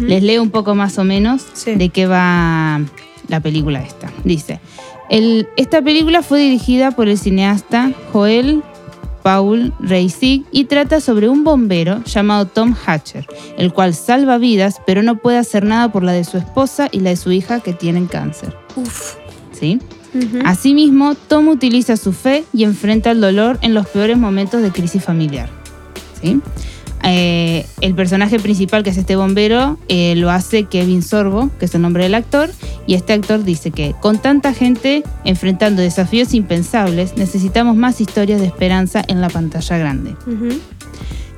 Les 0.01 0.23
leo 0.23 0.43
un 0.43 0.51
poco 0.51 0.75
más 0.75 0.99
o 0.99 1.05
menos 1.05 1.45
Sí. 1.53 1.75
de 1.75 1.89
qué 1.91 2.07
va 2.07 2.81
la 3.29 3.41
película 3.41 3.81
esta. 3.83 4.11
Dice, 4.25 4.61
el- 5.11 5.49
esta 5.57 5.83
película 5.83 6.23
fue 6.23 6.41
dirigida 6.41 6.91
por 6.93 7.09
el 7.09 7.19
cineasta 7.19 7.93
Joel 8.13 8.63
Paul 9.23 9.73
Reisig 9.81 10.45
y 10.53 10.65
trata 10.65 11.01
sobre 11.01 11.29
un 11.29 11.43
bombero 11.43 12.03
llamado 12.05 12.47
Tom 12.47 12.75
Hatcher, 12.87 13.27
el 13.59 13.73
cual 13.73 13.93
salva 13.95 14.39
vidas 14.39 14.77
pero 14.87 15.03
no 15.03 15.17
puede 15.19 15.39
hacer 15.39 15.65
nada 15.65 15.91
por 15.91 16.05
la 16.05 16.13
de 16.13 16.23
su 16.25 16.37
esposa 16.39 16.89
y 16.93 17.01
la 17.01 17.11
de 17.11 17.17
su 17.17 17.33
hija 17.33 17.59
que 17.61 17.73
tienen 17.73 18.07
cáncer. 18.07 18.57
Uf. 18.77 19.15
¿Sí? 19.53 19.79
Asimismo, 20.45 21.15
Tom 21.15 21.49
utiliza 21.49 21.97
su 21.97 22.13
fe 22.13 22.45
y 22.55 22.65
enfrenta 22.65 23.11
el 23.11 23.21
dolor 23.21 23.59
en 23.63 23.75
los 23.75 23.87
peores 23.89 24.17
momentos 24.17 24.63
de 24.63 24.71
crisis 24.71 25.05
familiar. 25.05 25.49
¿sí? 26.23 26.41
Eh, 27.03 27.67
el 27.81 27.95
personaje 27.95 28.39
principal, 28.39 28.83
que 28.83 28.91
es 28.91 28.97
este 28.97 29.17
bombero, 29.17 29.79
eh, 29.89 30.15
lo 30.17 30.31
hace 30.31 30.65
Kevin 30.65 31.03
Sorbo, 31.03 31.51
que 31.59 31.67
es 31.67 31.75
el 31.75 31.83
nombre 31.83 32.03
del 32.03 32.15
actor, 32.15 32.51
y 32.87 32.95
este 32.95 33.13
actor 33.13 33.45
dice 33.45 33.71
que 33.71 33.95
con 34.01 34.19
tanta 34.19 34.53
gente 34.53 35.03
enfrentando 35.25 35.83
desafíos 35.83 36.35
impensables, 36.35 37.17
necesitamos 37.17 37.77
más 37.77 38.01
historias 38.01 38.41
de 38.41 38.47
esperanza 38.47 39.03
en 39.07 39.21
la 39.21 39.29
pantalla 39.29 39.79
grande. 39.79 40.17
Ujú. 40.27 40.59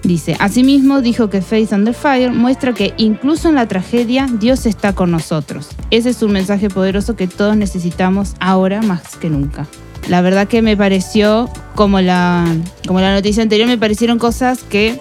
Dice, 0.05 0.37
asimismo 0.39 1.01
dijo 1.03 1.29
que 1.29 1.43
Faith 1.43 1.73
Under 1.73 1.93
Fire 1.93 2.33
muestra 2.33 2.73
que 2.73 2.95
incluso 2.97 3.49
en 3.49 3.57
la 3.57 3.67
tragedia 3.67 4.27
Dios 4.41 4.65
está 4.65 4.95
con 4.95 5.11
nosotros. 5.11 5.69
Ese 5.91 6.11
es 6.11 6.23
un 6.23 6.33
mensaje 6.33 6.71
poderoso 6.71 7.17
que 7.17 7.27
todos 7.27 7.57
necesitamos 7.57 8.35
ahora 8.39 8.81
más 8.81 9.17
que 9.17 9.29
nunca. 9.29 9.67
La 10.09 10.23
verdad 10.23 10.49
que 10.49 10.63
me 10.63 10.77
pareció, 10.77 11.51
como 11.75 12.01
la, 12.01 12.47
como 12.87 13.01
la 13.01 13.13
noticia 13.13 13.43
anterior, 13.43 13.69
me 13.69 13.77
parecieron 13.77 14.19
cosas 14.19 14.63
que 14.63 14.99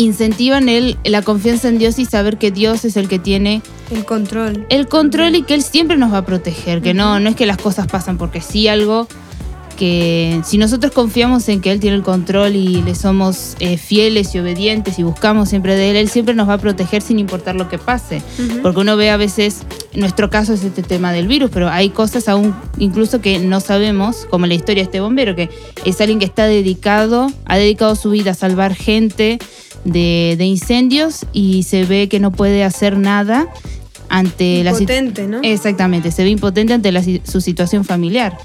incentivan 0.00 0.68
el, 0.68 0.96
la 1.04 1.22
confianza 1.22 1.68
en 1.68 1.78
Dios 1.78 1.98
y 1.98 2.04
saber 2.04 2.38
que 2.38 2.50
Dios 2.50 2.84
es 2.84 2.96
el 2.96 3.08
que 3.08 3.18
tiene 3.18 3.62
El 3.90 4.04
control. 4.04 4.66
el 4.68 4.88
control 4.88 5.34
y 5.34 5.42
que 5.42 5.54
Él 5.54 5.62
siempre 5.62 5.96
nos 5.96 6.12
va 6.12 6.18
a 6.18 6.24
proteger, 6.26 6.82
que 6.82 6.94
no, 6.94 7.20
no 7.20 7.30
es 7.30 7.36
que 7.36 7.46
las 7.46 7.58
cosas 7.58 7.86
pasan 7.86 8.18
porque 8.18 8.40
sí 8.40 8.68
algo 8.68 9.06
que 9.80 10.42
si 10.44 10.58
nosotros 10.58 10.92
confiamos 10.92 11.48
en 11.48 11.62
que 11.62 11.72
Él 11.72 11.80
tiene 11.80 11.96
el 11.96 12.02
control 12.02 12.54
y 12.54 12.82
le 12.82 12.94
somos 12.94 13.56
eh, 13.60 13.78
fieles 13.78 14.34
y 14.34 14.38
obedientes 14.38 14.98
y 14.98 15.02
buscamos 15.02 15.48
siempre 15.48 15.74
de 15.74 15.88
Él, 15.88 15.96
Él 15.96 16.10
siempre 16.10 16.34
nos 16.34 16.46
va 16.50 16.54
a 16.54 16.58
proteger 16.58 17.00
sin 17.00 17.18
importar 17.18 17.54
lo 17.54 17.70
que 17.70 17.78
pase. 17.78 18.20
Porque 18.60 18.78
uno 18.78 18.98
ve 18.98 19.08
a 19.08 19.16
veces, 19.16 19.62
en 19.94 20.00
nuestro 20.00 20.28
caso 20.28 20.52
es 20.52 20.64
este 20.64 20.82
tema 20.82 21.14
del 21.14 21.28
virus, 21.28 21.50
pero 21.50 21.70
hay 21.70 21.88
cosas 21.88 22.28
aún 22.28 22.54
incluso 22.76 23.22
que 23.22 23.38
no 23.38 23.60
sabemos, 23.60 24.26
como 24.28 24.44
la 24.44 24.52
historia 24.52 24.82
de 24.82 24.88
este 24.88 25.00
bombero, 25.00 25.34
que 25.34 25.48
es 25.86 25.98
alguien 26.02 26.18
que 26.18 26.26
está 26.26 26.46
dedicado, 26.46 27.32
ha 27.46 27.56
dedicado 27.56 27.96
su 27.96 28.10
vida 28.10 28.32
a 28.32 28.34
salvar 28.34 28.74
gente 28.74 29.38
de, 29.84 30.34
de 30.38 30.44
incendios 30.44 31.26
y 31.32 31.62
se 31.64 31.84
ve 31.84 32.08
que 32.08 32.20
no 32.20 32.30
puede 32.32 32.64
hacer 32.64 32.98
nada 32.98 33.48
ante 34.08 34.64
la 34.64 34.74
situación. 34.74 35.08
Potente, 35.12 35.28
¿no? 35.28 35.38
Exactamente, 35.42 36.10
se 36.10 36.24
ve 36.24 36.30
impotente 36.30 36.72
ante 36.72 36.90
la 36.92 37.02
su 37.02 37.40
situación 37.40 37.84
familiar. 37.84 38.36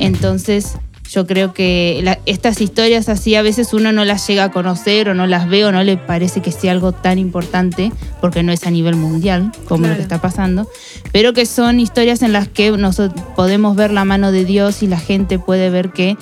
Entonces, 0.00 0.72
yo 1.10 1.26
creo 1.26 1.52
que 1.52 2.00
la- 2.02 2.18
estas 2.26 2.60
historias 2.60 3.08
así 3.08 3.34
a 3.34 3.42
veces 3.42 3.72
uno 3.74 3.92
no 3.92 4.04
las 4.04 4.26
llega 4.26 4.44
a 4.44 4.50
conocer 4.50 5.08
o 5.10 5.14
no 5.14 5.26
las 5.26 5.48
ve 5.48 5.64
o 5.64 5.70
no 5.70 5.84
le 5.84 5.96
parece 5.96 6.40
que 6.40 6.50
sea 6.50 6.72
algo 6.72 6.92
tan 6.92 7.18
importante 7.18 7.92
porque 8.20 8.42
no 8.42 8.52
es 8.52 8.66
a 8.66 8.70
nivel 8.70 8.96
mundial 8.96 9.52
como 9.68 9.86
lo 9.86 9.94
que 9.94 10.02
está 10.02 10.20
pasando, 10.20 10.66
pero 11.12 11.32
que 11.34 11.46
son 11.46 11.78
historias 11.78 12.22
en 12.22 12.32
las 12.32 12.48
que 12.48 12.70
nosotros 12.72 13.22
podemos 13.36 13.76
ver 13.76 13.92
la 13.92 14.04
mano 14.04 14.32
de 14.32 14.44
Dios 14.44 14.82
y 14.82 14.86
la 14.88 14.98
gente 14.98 15.38
puede 15.38 15.70
ver 15.70 15.90
que 15.90 16.16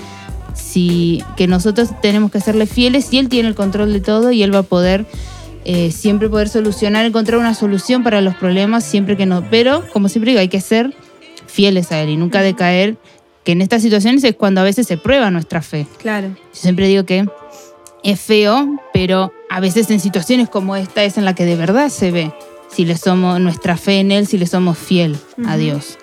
si 0.55 1.23
que 1.37 1.47
nosotros 1.47 1.91
tenemos 2.01 2.31
que 2.31 2.41
serle 2.41 2.67
fieles 2.67 3.13
y 3.13 3.19
él 3.19 3.29
tiene 3.29 3.49
el 3.49 3.55
control 3.55 3.93
de 3.93 4.01
todo 4.01 4.33
y 4.33 4.43
él 4.43 4.55
va 4.55 4.61
a 4.61 4.65
poder 4.65 5.07
eh, 5.65 5.93
siempre 5.93 6.29
poder 6.29 6.49
solucionar, 6.49 7.05
encontrar 7.07 7.39
una 7.39 7.55
solución 7.55 8.03
para 8.03 8.21
los 8.21 8.35
problemas 8.35 8.85
siempre 8.85 9.17
que 9.17 9.27
no. 9.27 9.49
Pero, 9.51 9.85
como 9.93 10.09
siempre 10.09 10.33
digo, 10.33 10.41
hay 10.41 10.49
que 10.49 10.61
ser 10.61 10.95
fieles 11.47 11.93
a 11.93 12.01
él 12.01 12.11
y 12.11 12.17
nunca 12.17 12.43
decaer, 12.43 12.97
que 13.45 13.53
en 13.53 13.61
estas 13.61 13.83
situaciones 13.83 14.25
es 14.25 14.35
cuando 14.35 14.61
a 14.61 14.65
veces 14.65 14.87
se 14.87 14.97
prueba 14.97 15.31
nuestra 15.31 15.63
fe. 15.63 15.87
Claro. 15.99 16.29
Yo 16.29 16.35
siempre 16.53 16.89
digo 16.89 17.05
que 17.05 17.27
es 18.03 18.21
feo, 18.21 18.81
pero 18.93 19.33
a 19.51 19.61
veces 19.61 19.91
en 19.91 20.01
situaciones 20.01 20.49
como 20.49 20.77
esta 20.77 21.05
es 21.05 21.19
en 21.19 21.25
la 21.25 21.35
que 21.35 21.45
de 21.45 21.57
verdad 21.57 21.89
se 21.89 22.11
ve 22.11 22.33
si 22.75 22.85
le 22.85 22.97
somos 22.97 23.39
nuestra 23.41 23.77
fe 23.77 24.01
en 24.01 24.13
él, 24.13 24.27
si 24.27 24.39
le 24.39 24.47
somos 24.47 24.79
fiel 24.79 25.17
a. 25.47 25.57
Dios. 25.57 25.99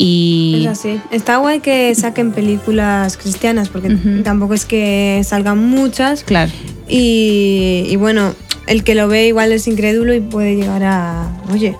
Y 0.00 0.60
Es 0.62 0.66
así. 0.68 1.00
Está 1.10 1.38
guay 1.38 1.60
que 1.60 1.94
saquen 1.94 2.30
películas 2.32 3.16
cristianas, 3.16 3.68
porque 3.68 3.88
Ujú. 3.88 4.22
tampoco 4.22 4.54
es 4.54 4.64
que 4.64 5.20
salgan 5.24 5.58
muchas. 5.58 6.22
claro, 6.24 6.52
Y, 6.88 7.84
y 7.88 7.96
bueno, 7.96 8.34
el 8.66 8.84
que 8.84 8.94
lo 8.94 9.08
ve 9.08 9.26
igual 9.26 9.50
es 9.52 9.66
incrédulo 9.66 10.14
y 10.14 10.20
puede 10.20 10.54
llegar 10.56 10.82
a, 10.84 11.30
oye, 11.52 11.76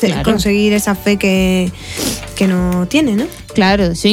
Claro. 0.00 0.22
conseguir 0.22 0.72
esa 0.72 0.94
fe 0.94 1.18
que, 1.18 1.70
que 2.34 2.46
no 2.48 2.86
tiene, 2.88 3.16
¿no? 3.16 3.24
Claro, 3.54 3.92
yo 3.92 4.10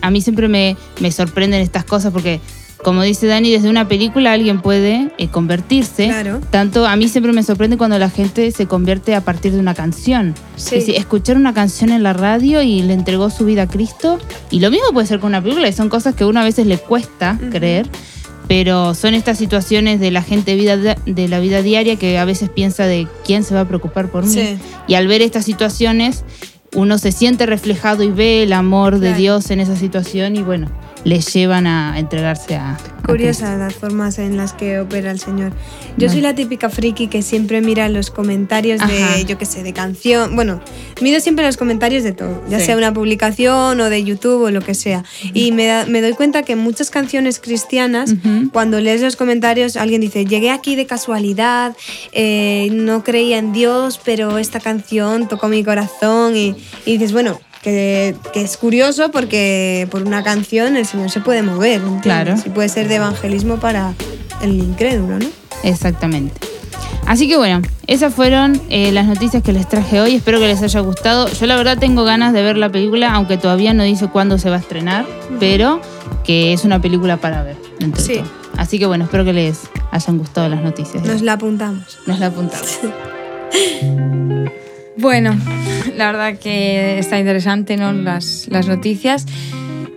a 0.00 0.10
mí 0.10 0.22
siempre 0.22 0.48
me, 0.48 0.76
me 1.00 1.12
sorprenden 1.12 1.60
estas 1.60 1.84
cosas 1.84 2.10
porque, 2.10 2.40
como 2.86 3.02
dice 3.02 3.26
Dani, 3.26 3.50
desde 3.50 3.68
una 3.68 3.88
película 3.88 4.32
alguien 4.32 4.62
puede 4.62 5.10
eh, 5.18 5.26
convertirse. 5.26 6.06
Claro. 6.06 6.40
Tanto 6.50 6.86
a 6.86 6.94
mí 6.94 7.08
siempre 7.08 7.32
me 7.32 7.42
sorprende 7.42 7.76
cuando 7.76 7.98
la 7.98 8.10
gente 8.10 8.48
se 8.52 8.66
convierte 8.66 9.16
a 9.16 9.22
partir 9.22 9.50
de 9.50 9.58
una 9.58 9.74
canción. 9.74 10.36
Sí. 10.54 10.76
Es 10.76 10.86
decir, 10.86 10.94
escuchar 10.94 11.36
una 11.36 11.52
canción 11.52 11.90
en 11.90 12.04
la 12.04 12.12
radio 12.12 12.62
y 12.62 12.82
le 12.82 12.94
entregó 12.94 13.28
su 13.28 13.44
vida 13.44 13.62
a 13.62 13.66
Cristo. 13.66 14.20
Y 14.52 14.60
lo 14.60 14.70
mismo 14.70 14.86
puede 14.92 15.08
ser 15.08 15.18
con 15.18 15.30
una 15.30 15.42
película, 15.42 15.66
y 15.66 15.72
son 15.72 15.88
cosas 15.88 16.14
que 16.14 16.22
a 16.22 16.28
uno 16.28 16.38
a 16.38 16.44
veces 16.44 16.68
le 16.68 16.78
cuesta 16.78 17.36
creer. 17.50 17.88
Pero 18.46 18.94
son 18.94 19.14
estas 19.14 19.36
situaciones 19.36 19.98
de 19.98 20.12
la 20.12 20.22
gente 20.22 20.54
vida, 20.54 20.76
de 20.76 21.28
la 21.28 21.40
vida 21.40 21.62
diaria 21.62 21.96
que 21.96 22.18
a 22.18 22.24
veces 22.24 22.50
piensa 22.50 22.86
de 22.86 23.08
quién 23.24 23.42
se 23.42 23.56
va 23.56 23.62
a 23.62 23.64
preocupar 23.66 24.12
por 24.12 24.24
mí. 24.24 24.32
Sí. 24.32 24.58
Y 24.86 24.94
al 24.94 25.08
ver 25.08 25.22
estas 25.22 25.44
situaciones, 25.44 26.22
uno 26.76 26.98
se 26.98 27.10
siente 27.10 27.46
reflejado 27.46 28.04
y 28.04 28.10
ve 28.10 28.44
el 28.44 28.52
amor 28.52 29.00
de. 29.00 29.12
Dios 29.14 29.50
en 29.50 29.58
esa 29.58 29.74
situación 29.74 30.36
y 30.36 30.42
bueno, 30.42 30.70
le 31.06 31.20
llevan 31.20 31.68
a 31.68 31.98
entregarse 32.00 32.56
a... 32.56 32.76
Curiosas 33.06 33.56
las 33.60 33.74
formas 33.76 34.18
en 34.18 34.36
las 34.36 34.52
que 34.52 34.80
opera 34.80 35.12
el 35.12 35.20
Señor. 35.20 35.52
Yo 35.96 36.08
soy 36.08 36.20
la 36.20 36.34
típica 36.34 36.68
friki 36.68 37.06
que 37.06 37.22
siempre 37.22 37.60
mira 37.60 37.88
los 37.88 38.10
comentarios 38.10 38.80
Ajá. 38.80 39.14
de, 39.14 39.24
yo 39.24 39.38
qué 39.38 39.44
sé, 39.46 39.62
de 39.62 39.72
canción. 39.72 40.34
Bueno, 40.34 40.60
miro 41.00 41.20
siempre 41.20 41.46
los 41.46 41.56
comentarios 41.56 42.02
de 42.02 42.10
todo, 42.10 42.42
ya 42.48 42.58
Sí. 42.58 42.66
sea 42.66 42.76
una 42.76 42.92
publicación 42.92 43.80
o 43.80 43.88
de 43.88 44.02
YouTube 44.02 44.42
o 44.46 44.50
lo 44.50 44.60
que 44.60 44.74
sea. 44.74 45.04
Y 45.32 45.52
me, 45.52 45.66
da- 45.66 45.86
me 45.86 46.02
doy 46.02 46.14
cuenta 46.14 46.42
que 46.42 46.56
muchas 46.56 46.90
canciones 46.90 47.38
cristianas, 47.38 48.12
cuando 48.52 48.80
lees 48.80 49.00
los 49.00 49.14
comentarios, 49.14 49.76
alguien 49.76 50.00
dice, 50.00 50.24
llegué 50.24 50.50
aquí 50.50 50.74
de 50.74 50.86
casualidad, 50.86 51.76
eh, 52.10 52.68
no 52.72 53.04
creía 53.04 53.38
en 53.38 53.52
Dios, 53.52 54.00
pero 54.04 54.38
esta 54.38 54.58
canción 54.58 55.28
tocó 55.28 55.46
mi 55.46 55.62
corazón. 55.62 56.34
Y, 56.36 56.56
y 56.84 56.92
dices, 56.98 57.12
bueno. 57.12 57.38
Que, 57.66 58.14
que 58.32 58.42
es 58.42 58.56
curioso 58.56 59.10
porque 59.10 59.88
por 59.90 60.04
una 60.04 60.22
canción 60.22 60.76
el 60.76 60.86
Señor 60.86 61.10
se 61.10 61.18
puede 61.18 61.42
mover, 61.42 61.80
¿entiendes? 61.80 62.02
Claro. 62.02 62.34
Y 62.46 62.50
puede 62.50 62.68
ser 62.68 62.86
de 62.86 62.94
evangelismo 62.94 63.56
para 63.56 63.92
el 64.40 64.54
incrédulo, 64.54 65.18
¿no? 65.18 65.26
Exactamente. 65.64 66.40
Así 67.06 67.26
que 67.26 67.36
bueno, 67.36 67.62
esas 67.88 68.14
fueron 68.14 68.62
eh, 68.68 68.92
las 68.92 69.06
noticias 69.06 69.42
que 69.42 69.52
les 69.52 69.68
traje 69.68 70.00
hoy. 70.00 70.14
Espero 70.14 70.38
que 70.38 70.46
les 70.46 70.62
haya 70.62 70.78
gustado. 70.78 71.26
Yo 71.28 71.46
la 71.46 71.56
verdad 71.56 71.76
tengo 71.76 72.04
ganas 72.04 72.32
de 72.32 72.42
ver 72.42 72.56
la 72.56 72.68
película, 72.70 73.12
aunque 73.12 73.36
todavía 73.36 73.74
no 73.74 73.82
dice 73.82 74.06
cuándo 74.06 74.38
se 74.38 74.48
va 74.48 74.54
a 74.54 74.60
estrenar, 74.60 75.04
pero 75.40 75.80
que 76.22 76.52
es 76.52 76.64
una 76.64 76.80
película 76.80 77.16
para 77.16 77.42
ver. 77.42 77.56
Sí. 77.96 78.18
todo. 78.18 78.26
Así 78.56 78.78
que 78.78 78.86
bueno, 78.86 79.06
espero 79.06 79.24
que 79.24 79.32
les 79.32 79.62
hayan 79.90 80.18
gustado 80.18 80.48
las 80.48 80.62
noticias. 80.62 81.02
Nos 81.04 81.20
la 81.20 81.32
apuntamos. 81.32 81.98
Nos 82.06 82.20
la 82.20 82.26
apuntamos. 82.26 82.78
Bueno, 84.98 85.38
la 85.96 86.12
verdad 86.12 86.38
que 86.38 86.98
está 86.98 87.18
interesante, 87.18 87.76
¿no? 87.76 87.92
Las, 87.92 88.48
las 88.50 88.66
noticias. 88.66 89.26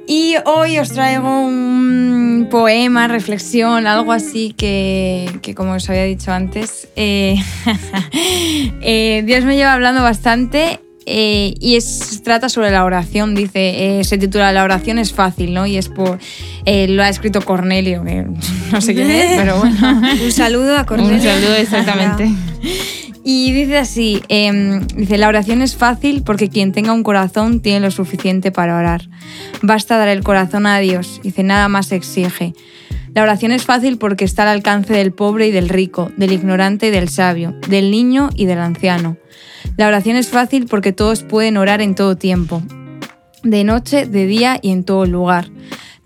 Y 0.07 0.35
hoy 0.45 0.79
os 0.79 0.91
traigo 0.91 1.41
un 1.41 2.47
poema, 2.49 3.07
reflexión, 3.07 3.85
algo 3.85 4.11
así 4.11 4.53
que, 4.57 5.29
que 5.41 5.53
como 5.53 5.73
os 5.73 5.89
había 5.89 6.03
dicho 6.03 6.31
antes, 6.31 6.87
eh, 6.95 7.35
eh, 8.81 9.23
Dios 9.25 9.45
me 9.45 9.55
lleva 9.55 9.73
hablando 9.73 10.01
bastante 10.01 10.79
eh, 11.11 11.55
y 11.59 11.75
es, 11.75 12.21
trata 12.23 12.49
sobre 12.49 12.69
la 12.69 12.85
oración, 12.85 13.33
dice, 13.33 13.99
eh, 13.99 14.03
se 14.03 14.19
titula 14.19 14.51
La 14.51 14.63
oración 14.63 14.99
es 14.99 15.11
fácil, 15.11 15.55
¿no? 15.55 15.65
Y 15.65 15.75
es 15.75 15.89
por, 15.89 16.19
eh, 16.65 16.87
lo 16.87 17.01
ha 17.01 17.09
escrito 17.09 17.41
Cornelio, 17.41 18.03
que 18.03 18.27
no 18.71 18.79
sé 18.79 18.93
quién 18.93 19.09
es, 19.09 19.35
pero 19.35 19.57
bueno. 19.57 20.01
Un 20.23 20.31
saludo 20.31 20.77
a 20.77 20.85
Cornelio. 20.85 21.15
Un 21.15 21.21
saludo, 21.21 21.55
exactamente. 21.55 22.29
Y 23.31 23.51
dice 23.51 23.77
así, 23.77 24.23
em, 24.27 24.87
dice, 24.87 25.19
la 25.19 25.27
oración 25.27 25.61
es 25.61 25.75
fácil 25.75 26.23
porque 26.23 26.49
quien 26.49 26.71
tenga 26.71 26.93
un 26.93 27.03
corazón 27.03 27.59
tiene 27.59 27.81
lo 27.81 27.91
suficiente 27.91 28.51
para 28.51 28.75
orar. 28.75 29.07
Basta 29.61 29.99
dar 29.99 30.07
el 30.07 30.23
corazón 30.23 30.65
a 30.65 30.79
Dios, 30.79 31.21
dice, 31.21 31.43
nada 31.43 31.69
más 31.69 31.91
exige. 31.91 32.55
La 33.13 33.21
oración 33.21 33.51
es 33.51 33.65
fácil 33.65 33.99
porque 33.99 34.25
está 34.25 34.41
al 34.41 34.49
alcance 34.49 34.93
del 34.93 35.13
pobre 35.13 35.45
y 35.45 35.51
del 35.51 35.69
rico, 35.69 36.11
del 36.17 36.31
ignorante 36.31 36.87
y 36.87 36.89
del 36.89 37.07
sabio, 37.07 37.53
del 37.67 37.91
niño 37.91 38.31
y 38.33 38.47
del 38.47 38.57
anciano. 38.57 39.17
La 39.77 39.85
oración 39.85 40.15
es 40.15 40.29
fácil 40.29 40.65
porque 40.65 40.91
todos 40.91 41.21
pueden 41.21 41.57
orar 41.57 41.81
en 41.81 41.93
todo 41.93 42.17
tiempo, 42.17 42.63
de 43.43 43.63
noche, 43.63 44.07
de 44.07 44.25
día 44.25 44.57
y 44.59 44.71
en 44.71 44.83
todo 44.83 45.05
lugar. 45.05 45.51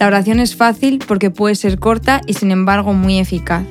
La 0.03 0.07
oración 0.07 0.41
es 0.41 0.57
fácil 0.57 1.01
porque 1.07 1.31
puede 1.31 1.55
ser 1.55 1.79
corta 1.79 2.19
y 2.27 2.33
sin 2.33 2.51
embargo 2.51 2.93
muy 2.93 3.19
eficaz. 3.19 3.63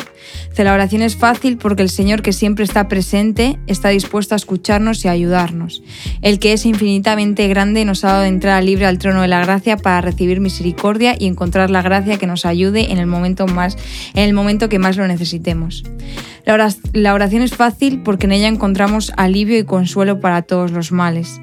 La 0.56 0.72
oración 0.72 1.02
es 1.02 1.16
fácil 1.16 1.58
porque 1.58 1.82
el 1.82 1.90
Señor 1.90 2.22
que 2.22 2.32
siempre 2.32 2.64
está 2.64 2.88
presente 2.88 3.58
está 3.66 3.90
dispuesto 3.90 4.34
a 4.34 4.36
escucharnos 4.36 5.04
y 5.04 5.08
a 5.08 5.10
ayudarnos. 5.10 5.82
El 6.22 6.38
que 6.38 6.54
es 6.54 6.64
infinitamente 6.64 7.48
grande 7.48 7.84
nos 7.84 8.04
ha 8.04 8.12
dado 8.12 8.24
entrada 8.24 8.62
libre 8.62 8.86
al 8.86 8.98
trono 8.98 9.20
de 9.20 9.28
la 9.28 9.44
gracia 9.44 9.76
para 9.76 10.00
recibir 10.00 10.40
misericordia 10.40 11.16
y 11.18 11.26
encontrar 11.26 11.68
la 11.68 11.82
gracia 11.82 12.16
que 12.16 12.26
nos 12.26 12.46
ayude 12.46 12.92
en 12.92 12.98
el 12.98 13.06
momento, 13.06 13.46
más, 13.46 13.76
en 14.14 14.24
el 14.24 14.32
momento 14.32 14.70
que 14.70 14.78
más 14.78 14.96
lo 14.96 15.06
necesitemos. 15.08 15.84
La 16.44 17.14
oración 17.14 17.42
es 17.42 17.54
fácil 17.54 18.02
porque 18.02 18.26
en 18.26 18.32
ella 18.32 18.48
encontramos 18.48 19.12
alivio 19.16 19.58
y 19.58 19.64
consuelo 19.64 20.20
para 20.20 20.42
todos 20.42 20.72
los 20.72 20.90
males. 20.90 21.40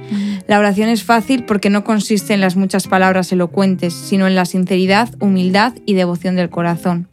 La 0.48 0.60
oración 0.60 0.90
es 0.90 1.04
fácil 1.04 1.46
porque 1.46 1.70
no 1.70 1.84
consiste 1.84 2.34
en 2.34 2.42
las 2.42 2.56
muchas 2.56 2.88
palabras 2.88 3.32
elocuentes, 3.32 3.94
sino 3.94 4.28
en 4.28 4.36
la 4.36 4.46
sinceridad, 4.46 4.79
humildad 5.20 5.74
y 5.86 5.94
devoción 5.94 6.36
del 6.36 6.50
corazón. 6.50 7.08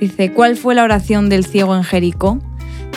Dice, 0.00 0.32
¿cuál 0.32 0.56
fue 0.56 0.74
la 0.74 0.84
oración 0.84 1.28
del 1.28 1.44
ciego 1.44 1.76
en 1.76 1.84
Jericó? 1.84 2.38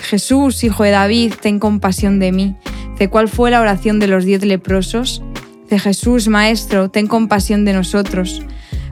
Jesús, 0.02 0.64
hijo 0.64 0.84
de 0.84 0.92
David, 0.92 1.34
ten 1.42 1.60
compasión 1.60 2.20
de 2.20 2.32
mí. 2.32 2.56
Dice, 2.92 3.10
¿cuál 3.10 3.28
fue 3.28 3.52
la 3.52 3.60
oración 3.60 4.00
de 4.00 4.08
los 4.08 4.24
diez 4.24 4.44
leprosos? 4.46 5.22
Dice, 5.64 5.80
Jesús, 5.80 6.28
Maestro, 6.28 6.90
ten 6.90 7.08
compasión 7.08 7.66
de 7.66 7.74
nosotros. 7.74 8.42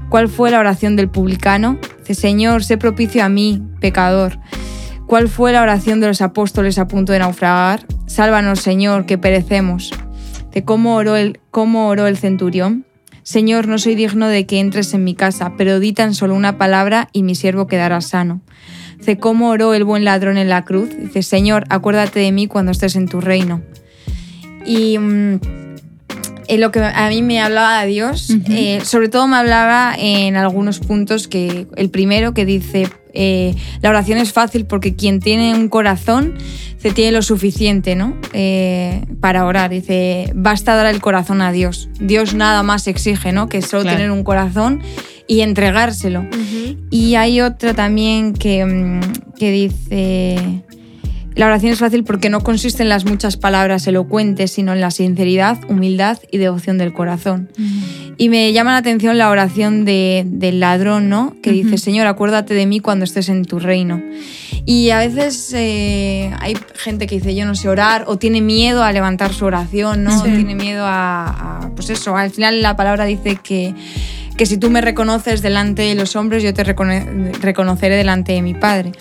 ¿Cuál 0.09 0.27
fue 0.27 0.51
la 0.51 0.59
oración 0.59 0.97
del 0.97 1.09
publicano? 1.09 1.77
Dice, 1.99 2.15
Señor, 2.15 2.65
sé 2.65 2.77
propicio 2.77 3.23
a 3.23 3.29
mí, 3.29 3.63
pecador. 3.79 4.39
¿Cuál 5.07 5.29
fue 5.29 5.53
la 5.53 5.61
oración 5.61 6.01
de 6.01 6.07
los 6.07 6.21
apóstoles 6.21 6.77
a 6.77 6.87
punto 6.87 7.13
de 7.13 7.19
naufragar? 7.19 7.85
Sálvanos, 8.07 8.59
Señor, 8.59 9.05
que 9.05 9.17
perecemos. 9.17 9.93
De 10.51 10.65
cómo 10.65 10.95
oró 10.95 11.15
el, 11.15 11.39
cómo 11.49 11.87
oró 11.87 12.07
el 12.07 12.17
centurión. 12.17 12.85
Señor, 13.23 13.67
no 13.67 13.77
soy 13.77 13.95
digno 13.95 14.27
de 14.27 14.45
que 14.45 14.59
entres 14.59 14.93
en 14.93 15.03
mi 15.03 15.15
casa, 15.15 15.53
pero 15.57 15.79
di 15.79 15.93
tan 15.93 16.13
solo 16.13 16.35
una 16.35 16.57
palabra 16.57 17.09
y 17.13 17.23
mi 17.23 17.35
siervo 17.35 17.67
quedará 17.67 18.01
sano. 18.01 18.41
De 19.05 19.17
cómo 19.17 19.49
oró 19.49 19.73
el 19.73 19.83
buen 19.83 20.05
ladrón 20.05 20.37
en 20.37 20.49
la 20.49 20.63
cruz. 20.63 20.89
Dice, 20.97 21.23
Señor, 21.23 21.65
acuérdate 21.69 22.19
de 22.19 22.31
mí 22.31 22.47
cuando 22.47 22.71
estés 22.71 22.95
en 22.95 23.07
tu 23.07 23.21
reino. 23.21 23.61
Y 24.65 24.97
mm, 24.97 25.39
en 26.47 26.61
lo 26.61 26.71
que 26.71 26.81
a 26.81 27.09
mí 27.09 27.21
me 27.21 27.41
hablaba 27.41 27.83
Dios, 27.85 28.29
eh, 28.49 28.81
sobre 28.83 29.09
todo 29.09 29.27
me 29.27 29.37
hablaba 29.37 29.95
en 29.97 30.35
algunos 30.35 30.79
puntos 30.79 31.27
que 31.27 31.67
el 31.77 31.89
primero 31.89 32.33
que 32.33 32.45
dice, 32.45 32.89
eh, 33.13 33.55
la 33.81 33.89
oración 33.89 34.17
es 34.17 34.31
fácil 34.33 34.65
porque 34.65 34.95
quien 34.95 35.19
tiene 35.19 35.53
un 35.55 35.69
corazón 35.69 36.35
se 36.77 36.91
tiene 36.91 37.11
lo 37.11 37.21
suficiente 37.21 37.95
¿no? 37.95 38.15
Eh, 38.33 39.03
para 39.19 39.45
orar. 39.45 39.69
Dice, 39.69 40.31
basta 40.35 40.75
dar 40.75 40.87
el 40.87 41.01
corazón 41.01 41.41
a 41.41 41.51
Dios. 41.51 41.89
Dios 41.99 42.33
nada 42.33 42.63
más 42.63 42.87
exige 42.87 43.31
¿no? 43.31 43.47
que 43.49 43.61
solo 43.61 43.83
Claro. 43.83 43.97
tener 43.97 44.11
un 44.11 44.23
corazón 44.23 44.81
y 45.27 45.41
entregárselo. 45.41 46.25
Y 46.89 47.15
hay 47.15 47.41
otra 47.41 47.73
también 47.73 48.33
que, 48.33 48.65
mm, 48.65 49.33
que 49.37 49.51
dice, 49.51 50.63
la 51.35 51.45
oración 51.47 51.71
es 51.71 51.79
fácil 51.79 52.03
porque 52.03 52.29
no 52.29 52.41
consiste 52.41 52.83
en 52.83 52.89
las 52.89 53.05
muchas 53.05 53.37
palabras 53.37 53.87
elocuentes, 53.87 54.51
sino 54.51 54.73
en 54.73 54.81
la 54.81 54.91
sinceridad, 54.91 55.57
humildad 55.69 56.17
y 56.31 56.37
devoción 56.37 56.77
del 56.77 56.93
corazón. 56.93 57.49
Y 58.17 58.29
me 58.29 58.51
llama 58.53 58.71
la 58.73 58.77
atención 58.77 59.17
la 59.17 59.29
oración 59.29 59.85
de- 59.85 60.23
del 60.27 60.59
ladrón, 60.59 61.09
¿no? 61.09 61.35
Que 61.41 61.51
dice, 61.51 61.77
Señor, 61.77 62.05
acuérdate 62.07 62.53
de 62.53 62.65
mí 62.65 62.79
cuando 62.81 63.05
estés 63.05 63.29
en 63.29 63.45
tu 63.45 63.59
reino. 63.59 64.01
Y 64.65 64.89
a 64.91 64.99
veces 64.99 65.51
eh, 65.55 66.31
hay 66.39 66.55
gente 66.75 67.07
que 67.07 67.15
dice, 67.15 67.33
yo 67.33 67.45
no 67.45 67.55
sé 67.55 67.67
orar, 67.69 68.03
o 68.07 68.17
tiene 68.17 68.41
miedo 68.41 68.83
a 68.83 68.91
levantar 68.91 69.33
su 69.33 69.45
oración, 69.45 70.03
¿no? 70.03 70.11
Sí. 70.23 70.29
Tiene 70.29 70.53
miedo 70.53 70.85
a, 70.85 71.61
a, 71.63 71.69
pues 71.75 71.89
eso, 71.89 72.15
al 72.15 72.29
final 72.29 72.61
la 72.61 72.75
palabra 72.75 73.05
dice 73.05 73.37
que, 73.41 73.73
que 74.41 74.47
si 74.47 74.57
tú 74.57 74.71
me 74.71 74.81
reconoces 74.81 75.43
delante 75.43 75.83
de 75.83 75.93
los 75.93 76.15
hombres, 76.15 76.41
yo 76.41 76.51
te 76.51 76.63
recono- 76.65 77.31
reconoceré 77.41 77.95
delante 77.95 78.31
de 78.31 78.41
mi 78.41 78.55
Padre. 78.55 78.91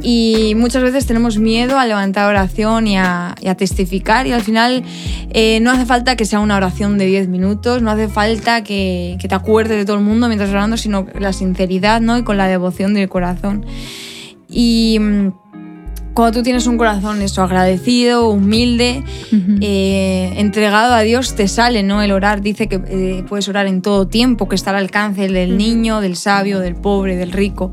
Y 0.00 0.54
muchas 0.56 0.82
veces 0.82 1.04
tenemos 1.04 1.36
miedo 1.36 1.78
a 1.78 1.84
levantar 1.84 2.26
oración 2.26 2.86
y 2.86 2.96
a, 2.96 3.34
y 3.42 3.48
a 3.48 3.54
testificar 3.54 4.26
y 4.26 4.32
al 4.32 4.40
final 4.40 4.82
eh, 5.28 5.60
no 5.60 5.72
hace 5.72 5.84
falta 5.84 6.16
que 6.16 6.24
sea 6.24 6.40
una 6.40 6.56
oración 6.56 6.96
de 6.96 7.04
10 7.04 7.28
minutos, 7.28 7.82
no 7.82 7.90
hace 7.90 8.08
falta 8.08 8.64
que, 8.64 9.18
que 9.20 9.28
te 9.28 9.34
acuerdes 9.34 9.76
de 9.76 9.84
todo 9.84 9.98
el 9.98 10.04
mundo 10.04 10.26
mientras 10.28 10.48
orando, 10.48 10.78
sino 10.78 11.06
la 11.20 11.34
sinceridad 11.34 12.00
¿no? 12.00 12.16
y 12.16 12.22
con 12.22 12.38
la 12.38 12.48
devoción 12.48 12.94
del 12.94 13.10
corazón. 13.10 13.66
Y 14.48 14.96
mm, 14.98 15.32
cuando 16.14 16.38
tú 16.38 16.42
tienes 16.42 16.66
un 16.66 16.76
corazón 16.76 17.22
eso, 17.22 17.42
agradecido, 17.42 18.28
humilde, 18.28 19.02
eh, 19.60 20.34
entregado 20.36 20.94
a 20.94 21.00
Dios, 21.00 21.34
te 21.34 21.48
sale 21.48 21.82
¿no? 21.82 22.02
el 22.02 22.12
orar. 22.12 22.42
Dice 22.42 22.68
que 22.68 22.80
eh, 22.86 23.24
puedes 23.28 23.48
orar 23.48 23.66
en 23.66 23.82
todo 23.82 24.06
tiempo, 24.06 24.48
que 24.48 24.54
está 24.54 24.70
al 24.70 24.76
alcance 24.76 25.28
del 25.28 25.56
niño, 25.56 26.00
del 26.00 26.16
sabio, 26.16 26.60
del 26.60 26.74
pobre, 26.74 27.16
del 27.16 27.32
rico. 27.32 27.72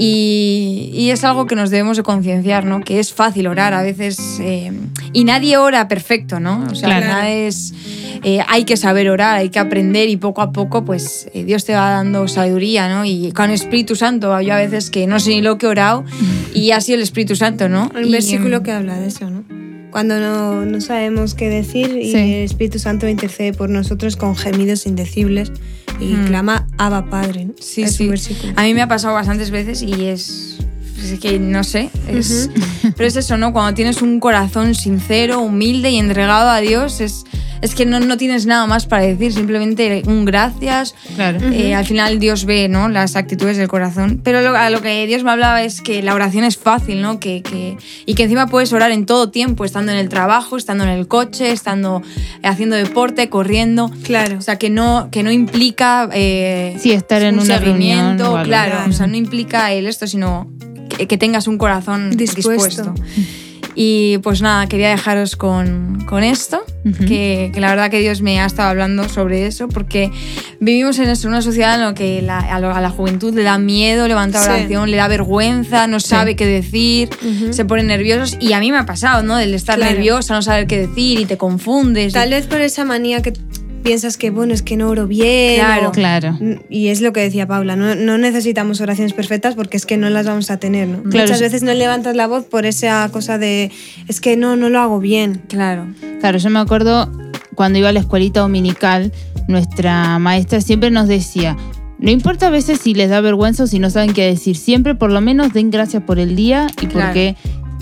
Y, 0.00 0.90
y 0.94 1.10
es 1.10 1.24
algo 1.24 1.46
que 1.46 1.56
nos 1.56 1.70
debemos 1.70 1.96
de 1.96 2.04
concienciar, 2.04 2.64
¿no? 2.64 2.80
Que 2.80 3.00
es 3.00 3.12
fácil 3.12 3.48
orar 3.48 3.74
a 3.74 3.82
veces 3.82 4.38
eh, 4.40 4.70
y 5.12 5.24
nadie 5.24 5.56
ora 5.56 5.88
perfecto, 5.88 6.38
¿no? 6.38 6.64
O 6.70 6.74
sea, 6.76 6.88
Claro. 6.88 7.06
nada 7.06 7.30
es, 7.30 7.74
eh, 8.22 8.38
hay 8.46 8.64
que 8.64 8.76
saber 8.76 9.10
orar, 9.10 9.38
hay 9.38 9.48
que 9.48 9.58
aprender 9.58 10.08
y 10.08 10.16
poco 10.16 10.40
a 10.40 10.52
poco, 10.52 10.84
pues 10.84 11.28
eh, 11.34 11.42
Dios 11.44 11.64
te 11.64 11.74
va 11.74 11.90
dando 11.90 12.28
sabiduría, 12.28 12.88
¿no? 12.88 13.04
Y 13.04 13.32
con 13.32 13.46
el 13.46 13.54
Espíritu 13.54 13.96
Santo, 13.96 14.40
yo 14.40 14.54
a 14.54 14.58
veces 14.58 14.90
que 14.90 15.06
no 15.08 15.18
sé 15.18 15.30
ni 15.30 15.42
lo 15.42 15.58
que 15.58 15.66
he 15.66 15.68
orado 15.68 16.04
y 16.54 16.70
sido 16.80 16.96
el 16.96 17.02
Espíritu 17.02 17.34
Santo, 17.34 17.68
¿no? 17.68 17.90
Un 17.94 18.06
Y, 18.06 18.12
versículo 18.12 18.58
em, 18.58 18.62
que 18.62 18.72
habla 18.72 18.98
de 19.00 19.08
eso, 19.08 19.28
¿no? 19.28 19.67
Cuando 19.90 20.18
no, 20.20 20.64
no 20.66 20.80
sabemos 20.80 21.34
qué 21.34 21.48
decir 21.48 21.96
y 21.96 22.12
Sí. 22.12 22.16
el 22.18 22.44
Espíritu 22.44 22.78
Santo 22.78 23.08
intercede 23.08 23.52
por 23.52 23.70
nosotros 23.70 24.16
con 24.16 24.36
gemidos 24.36 24.86
indecibles 24.86 25.50
y 26.00 26.12
Mm. 26.14 26.26
clama 26.26 26.66
Abba 26.76 27.08
Padre. 27.10 27.46
¿no? 27.46 27.54
Sí, 27.60 27.82
es 27.82 27.94
sí. 27.96 28.04
un 28.04 28.10
versículo. 28.10 28.52
A 28.56 28.62
mí 28.64 28.74
me 28.74 28.82
ha 28.82 28.88
pasado 28.88 29.14
bastantes 29.14 29.50
veces 29.50 29.82
y 29.82 30.06
es. 30.06 30.58
Es 31.02 31.18
que 31.20 31.38
no 31.38 31.64
sé. 31.64 31.90
Es, 32.08 32.50
Pero 32.96 33.06
es 33.08 33.16
eso, 33.16 33.36
¿no? 33.36 33.52
Cuando 33.52 33.74
tienes 33.74 34.02
un 34.02 34.20
corazón 34.20 34.74
sincero, 34.74 35.40
humilde 35.40 35.90
y 35.90 35.98
entregado 35.98 36.50
a 36.50 36.60
Dios, 36.60 37.00
es, 37.00 37.24
es 37.60 37.74
que 37.74 37.86
no, 37.86 37.98
no 38.00 38.16
tienes 38.16 38.46
nada 38.46 38.66
más 38.66 38.86
para 38.86 39.02
decir, 39.02 39.32
simplemente 39.32 40.02
un 40.06 40.24
gracias. 40.24 40.94
Claro. 41.16 41.38
Eh, 41.52 41.74
al 41.74 41.84
final 41.84 42.18
Dios 42.18 42.44
ve 42.44 42.68
¿no? 42.68 42.88
las 42.88 43.16
actitudes 43.16 43.56
del 43.56 43.68
corazón. 43.68 44.20
Pero 44.22 44.42
lo, 44.42 44.56
a 44.56 44.70
lo 44.70 44.80
que 44.82 45.06
Dios 45.06 45.22
me 45.24 45.30
hablaba 45.30 45.62
es 45.62 45.80
que 45.80 46.02
la 46.02 46.14
oración 46.14 46.44
es 46.44 46.56
fácil, 46.56 47.00
¿no? 47.02 47.18
Que, 47.20 47.42
que- 47.42 47.76
y 48.06 48.14
que 48.14 48.24
encima 48.24 48.46
puedes 48.46 48.72
orar 48.72 48.90
en 48.92 49.06
todo 49.06 49.30
tiempo, 49.30 49.64
estando 49.64 49.92
en 49.92 49.98
el 49.98 50.08
trabajo, 50.08 50.56
estando 50.56 50.84
en 50.84 50.90
el 50.90 51.06
coche, 51.08 51.50
estando 51.52 52.02
haciendo 52.42 52.76
deporte, 52.76 53.28
corriendo. 53.28 53.90
Claro. 54.02 54.38
O 54.38 54.42
sea, 54.42 54.56
que 54.56 54.70
no, 54.70 55.08
que 55.10 55.22
no 55.22 55.30
implica. 55.32 56.08
eh, 56.12 56.76
Sí, 56.80 56.92
estar 56.92 57.22
en 57.22 57.36
un 57.36 57.44
una 57.44 57.58
reunión 57.58 58.16
claro. 58.16 58.42
Claro. 58.44 58.78
O 58.88 58.92
sea, 58.92 59.06
no 59.06 59.16
implica 59.16 59.72
el 59.72 59.86
esto, 59.86 60.06
sino 60.06 60.50
que, 60.98 61.06
que 61.06 61.16
tengas 61.16 61.46
un 61.46 61.56
corazón 61.56 62.10
Dispuesto. 62.10 62.50
dispuesto. 62.50 62.94
Y 63.80 64.18
pues 64.24 64.42
nada, 64.42 64.66
quería 64.66 64.88
dejaros 64.90 65.36
con, 65.36 66.04
con 66.08 66.24
esto, 66.24 66.64
que, 67.06 67.52
que 67.54 67.60
la 67.60 67.68
verdad 67.70 67.90
que 67.92 68.00
Dios 68.00 68.22
me 68.22 68.40
ha 68.40 68.46
estado 68.46 68.70
hablando 68.70 69.08
sobre 69.08 69.46
eso, 69.46 69.68
porque 69.68 70.10
vivimos 70.58 70.98
en 70.98 71.08
eso, 71.10 71.28
una 71.28 71.42
sociedad 71.42 71.74
en 71.76 71.82
la 71.82 71.94
que 71.94 72.20
la- 72.20 72.40
a, 72.40 72.80
la 72.80 72.90
juventud 72.90 73.32
le 73.34 73.44
da 73.44 73.56
miedo 73.58 74.08
levantar 74.08 74.42
Sí. 74.42 74.48
oración, 74.48 74.90
le 74.90 74.96
da 74.96 75.06
vergüenza, 75.06 75.86
no 75.86 76.00
sabe 76.00 76.34
qué 76.34 76.44
decir, 76.46 77.08
se 77.50 77.64
ponen 77.64 77.86
nerviosos. 77.86 78.36
Y 78.40 78.52
a 78.52 78.58
mí 78.58 78.72
me 78.72 78.78
ha 78.78 78.86
pasado, 78.86 79.22
¿no? 79.22 79.36
Del 79.36 79.54
estar 79.54 79.76
Claro. 79.76 79.92
nerviosa, 79.92 80.34
no 80.34 80.42
saber 80.42 80.66
qué 80.66 80.78
decir 80.88 81.20
y 81.20 81.24
te 81.26 81.36
confundes. 81.36 82.12
Tal 82.14 82.30
vez 82.30 82.46
por 82.46 82.60
esa 82.60 82.84
manía 82.84 83.22
que 83.22 83.32
piensas 83.88 84.16
que, 84.18 84.30
bueno, 84.30 84.52
es 84.54 84.62
que 84.62 84.76
no 84.76 84.88
oro 84.90 85.06
bien. 85.06 85.56
Claro. 85.60 85.88
o- 85.88 85.92
Claro. 85.92 86.38
Y 86.68 86.88
es 86.88 87.00
lo 87.00 87.12
que 87.12 87.20
decía 87.20 87.46
Paula, 87.46 87.74
no, 87.74 87.94
no 87.94 88.18
necesitamos 88.18 88.80
oraciones 88.80 89.14
perfectas 89.14 89.54
porque 89.54 89.76
es 89.76 89.86
que 89.86 89.96
no 89.96 90.10
las 90.10 90.26
vamos 90.26 90.50
a 90.50 90.58
tener. 90.58 90.86
¿no? 90.88 91.02
Claro. 91.04 91.26
Muchas 91.26 91.40
veces 91.40 91.62
no 91.62 91.72
levantas 91.74 92.14
la 92.14 92.26
voz 92.26 92.44
por 92.44 92.66
esa 92.66 93.08
cosa 93.10 93.38
de, 93.38 93.70
es 94.08 94.20
que 94.20 94.36
no, 94.36 94.56
no 94.56 94.68
lo 94.68 94.78
hago 94.80 95.00
bien. 95.00 95.40
Claro. 95.48 95.86
Claro, 96.20 96.38
yo 96.38 96.50
me 96.50 96.58
acuerdo 96.58 97.10
cuando 97.54 97.78
iba 97.78 97.88
a 97.88 97.92
la 97.92 98.00
escuelita 98.00 98.40
dominical 98.40 99.10
nuestra 99.48 100.18
maestra 100.18 100.60
siempre 100.60 100.90
nos 100.90 101.08
decía, 101.08 101.56
no 101.98 102.10
importa 102.10 102.48
a 102.48 102.50
veces 102.50 102.80
si 102.80 102.94
les 102.94 103.08
da 103.10 103.20
vergüenza 103.22 103.64
o 103.64 103.66
si 103.66 103.78
no 103.78 103.88
saben 103.90 104.12
qué 104.12 104.24
decir, 104.26 104.56
siempre 104.56 104.94
por 104.94 105.10
lo 105.10 105.20
menos 105.22 105.52
den 105.54 105.70
gracias 105.70 106.02
por 106.02 106.18
el 106.18 106.36
día 106.36 106.66
y 106.82 106.86
Claro. 106.86 107.06
porque 107.06 107.34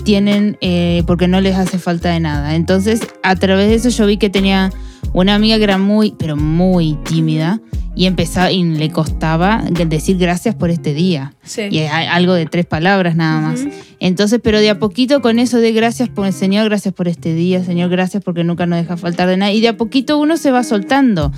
tienen, 0.07 0.57
eh, 0.61 1.03
porque 1.05 1.27
no 1.27 1.41
les 1.41 1.57
hace 1.57 1.79
falta 1.79 2.09
de 2.09 2.21
nada. 2.21 2.55
Entonces, 2.55 3.01
a 3.23 3.35
través 3.35 3.67
de 3.67 3.75
eso 3.75 3.89
yo 3.89 4.05
vi 4.05 4.15
que 4.15 4.29
tenía 4.29 4.71
una 5.11 5.35
amiga 5.35 5.57
que 5.57 5.65
era 5.65 5.77
muy, 5.77 6.15
pero 6.17 6.37
muy 6.37 6.93
tímida 7.03 7.59
y 7.93 8.05
empezaba 8.05 8.49
y 8.49 8.63
le 8.63 8.89
costaba 8.89 9.65
decir 9.69 10.17
gracias 10.17 10.55
por 10.55 10.69
este 10.69 10.93
día. 10.93 11.33
Sí. 11.43 11.63
Y 11.71 11.79
algo 11.79 12.35
de 12.35 12.45
tres 12.45 12.65
palabras 12.65 13.17
nada 13.17 13.41
más. 13.41 13.65
Entonces, 13.99 14.39
pero 14.41 14.61
de 14.61 14.69
a 14.69 14.79
poquito 14.79 15.21
con 15.21 15.39
eso 15.39 15.57
de 15.57 15.73
gracias 15.73 16.07
por 16.07 16.25
el 16.25 16.31
Señor, 16.31 16.69
gracias 16.69 16.93
por 16.93 17.09
este 17.09 17.33
día, 17.33 17.61
Señor, 17.65 17.89
gracias 17.89 18.23
porque 18.23 18.45
nunca 18.45 18.65
nos 18.65 18.79
deja 18.79 18.95
faltar 18.95 19.27
de 19.27 19.35
nada. 19.35 19.51
Y 19.51 19.59
de 19.59 19.67
a 19.67 19.75
poquito 19.75 20.17
uno 20.19 20.37
se 20.37 20.51
va 20.51 20.63
soltando. 20.63 21.33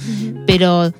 Pero 0.45 0.93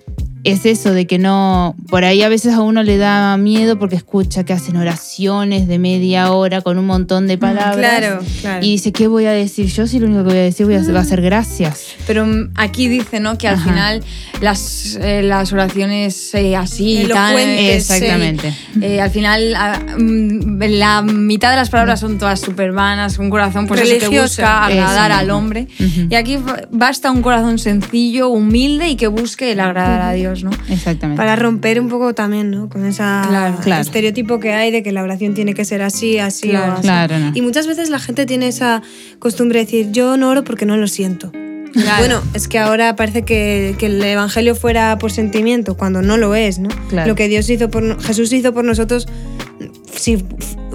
es 0.44 0.66
eso 0.66 0.94
de 0.94 1.06
que 1.08 1.18
no, 1.20 1.76
por 1.90 2.06
ahí 2.06 2.22
a 2.24 2.30
veces 2.30 2.54
a 2.54 2.62
uno 2.62 2.82
le 2.84 2.98
da 2.98 3.36
miedo 3.38 3.78
porque 3.78 3.96
escucha 3.96 4.44
que 4.44 4.54
hacen 4.54 4.78
oraciones 4.78 5.68
de 5.68 5.80
media 5.80 6.32
hora 6.32 6.62
con 6.62 6.78
un 6.78 6.86
montón 6.86 7.28
de 7.28 7.38
palabras. 7.38 7.76
Claro, 7.76 8.20
claro. 8.42 8.66
Y 8.66 8.72
dice, 8.72 8.92
¿qué 8.92 9.08
voy 9.08 9.26
a 9.26 9.32
decir? 9.32 9.66
Yo 9.68 9.86
sí 9.88 10.00
lo 10.00 10.06
único 10.08 10.24
que 10.24 10.30
voy 10.30 10.38
a 10.40 10.44
decir 10.44 10.66
voy 10.66 10.76
a 10.76 10.82
va 10.92 11.00
a 11.02 11.06
ser 11.06 11.22
gracias. 11.22 11.88
Pero 12.08 12.26
mm, 12.26 12.52
aquí 12.56 12.88
dice, 12.88 13.20
¿no? 13.20 13.38
Que 13.38 13.48
al 13.48 13.56
Ajá. 13.56 13.70
final 13.70 14.04
las, 14.42 14.98
eh, 15.02 15.22
las 15.24 15.52
oraciones 15.52 16.34
eh, 16.36 16.56
así, 16.56 17.06
tan, 17.10 17.34
Elocuentes, 17.34 17.86
sí. 17.86 17.94
Exactamente. 17.94 18.54
eh, 18.82 19.02
al 19.02 19.10
final 19.12 19.56
a- 19.56 19.80
mm, 19.98 20.60
la 20.70 21.02
mitad 21.02 21.50
de 21.52 21.56
las 21.58 21.70
palabras 21.70 22.00
son 22.00 22.18
todas 22.18 22.40
súper 22.40 22.72
vanas, 22.72 23.18
un 23.20 23.30
corazón 23.30 23.68
pues 23.68 23.82
eso 23.82 24.10
que 24.10 24.22
busca 24.22 24.66
agradar 24.66 25.12
al 25.12 25.30
hombre. 25.32 25.68
Ujú. 25.80 26.08
Y 26.10 26.16
aquí 26.16 26.38
basta 26.72 27.12
un 27.12 27.22
corazón 27.22 27.60
sencillo, 27.60 28.30
humilde 28.30 28.90
y 28.90 28.96
que 28.96 29.08
busque 29.08 29.52
el 29.52 29.60
agradar 29.60 30.02
a 30.02 30.12
Dios, 30.14 30.29
¿no? 30.44 30.50
Exactamente. 30.70 31.18
Para 31.18 31.36
romper 31.36 31.80
un 31.80 31.90
poco 31.90 32.14
también, 32.14 32.52
¿no? 32.52 32.70
Con 32.70 32.86
ese 32.86 32.98
Claro. 32.98 33.58
Claro. 33.64 33.82
estereotipo 33.82 34.40
que 34.40 34.54
hay 34.54 34.72
de 34.72 34.84
que 34.84 34.92
la 34.92 35.04
oración 35.04 35.34
tiene 35.34 35.54
que 35.54 35.66
ser 35.66 35.82
así, 35.82 36.18
así 36.20 36.50
Claro. 36.50 36.74
o 36.74 36.78
así. 36.78 36.88
No. 37.20 37.32
Y 37.36 37.42
muchas 37.42 37.68
veces 37.68 37.90
la 37.90 38.00
gente 38.00 38.26
tiene 38.26 38.48
esa 38.48 38.82
costumbre 39.20 39.60
de 39.60 39.66
decir, 39.66 39.92
yo 39.92 40.18
no 40.18 40.30
oro 40.30 40.44
porque 40.44 40.66
no 40.66 40.78
lo 40.78 40.88
siento. 40.88 41.32
Claro. 41.74 41.98
Bueno, 42.00 42.22
es 42.34 42.48
que 42.48 42.58
ahora 42.58 42.96
parece 42.96 43.24
que, 43.24 43.76
que 43.78 43.86
el 43.86 44.04
evangelio 44.04 44.56
fuera 44.56 44.98
por 44.98 45.12
sentimiento, 45.12 45.78
cuando 45.78 46.02
no 46.02 46.18
lo 46.18 46.34
es, 46.34 46.58
¿no? 46.58 46.70
Claro. 46.90 47.08
Lo 47.10 47.16
que 47.16 47.28
Dios 47.28 47.48
hizo 47.50 47.70
por 47.70 48.02
Jesús 48.02 48.34
hizo 48.34 48.54
por 48.54 48.66
nosotros, 48.66 49.08
sí, 49.96 50.18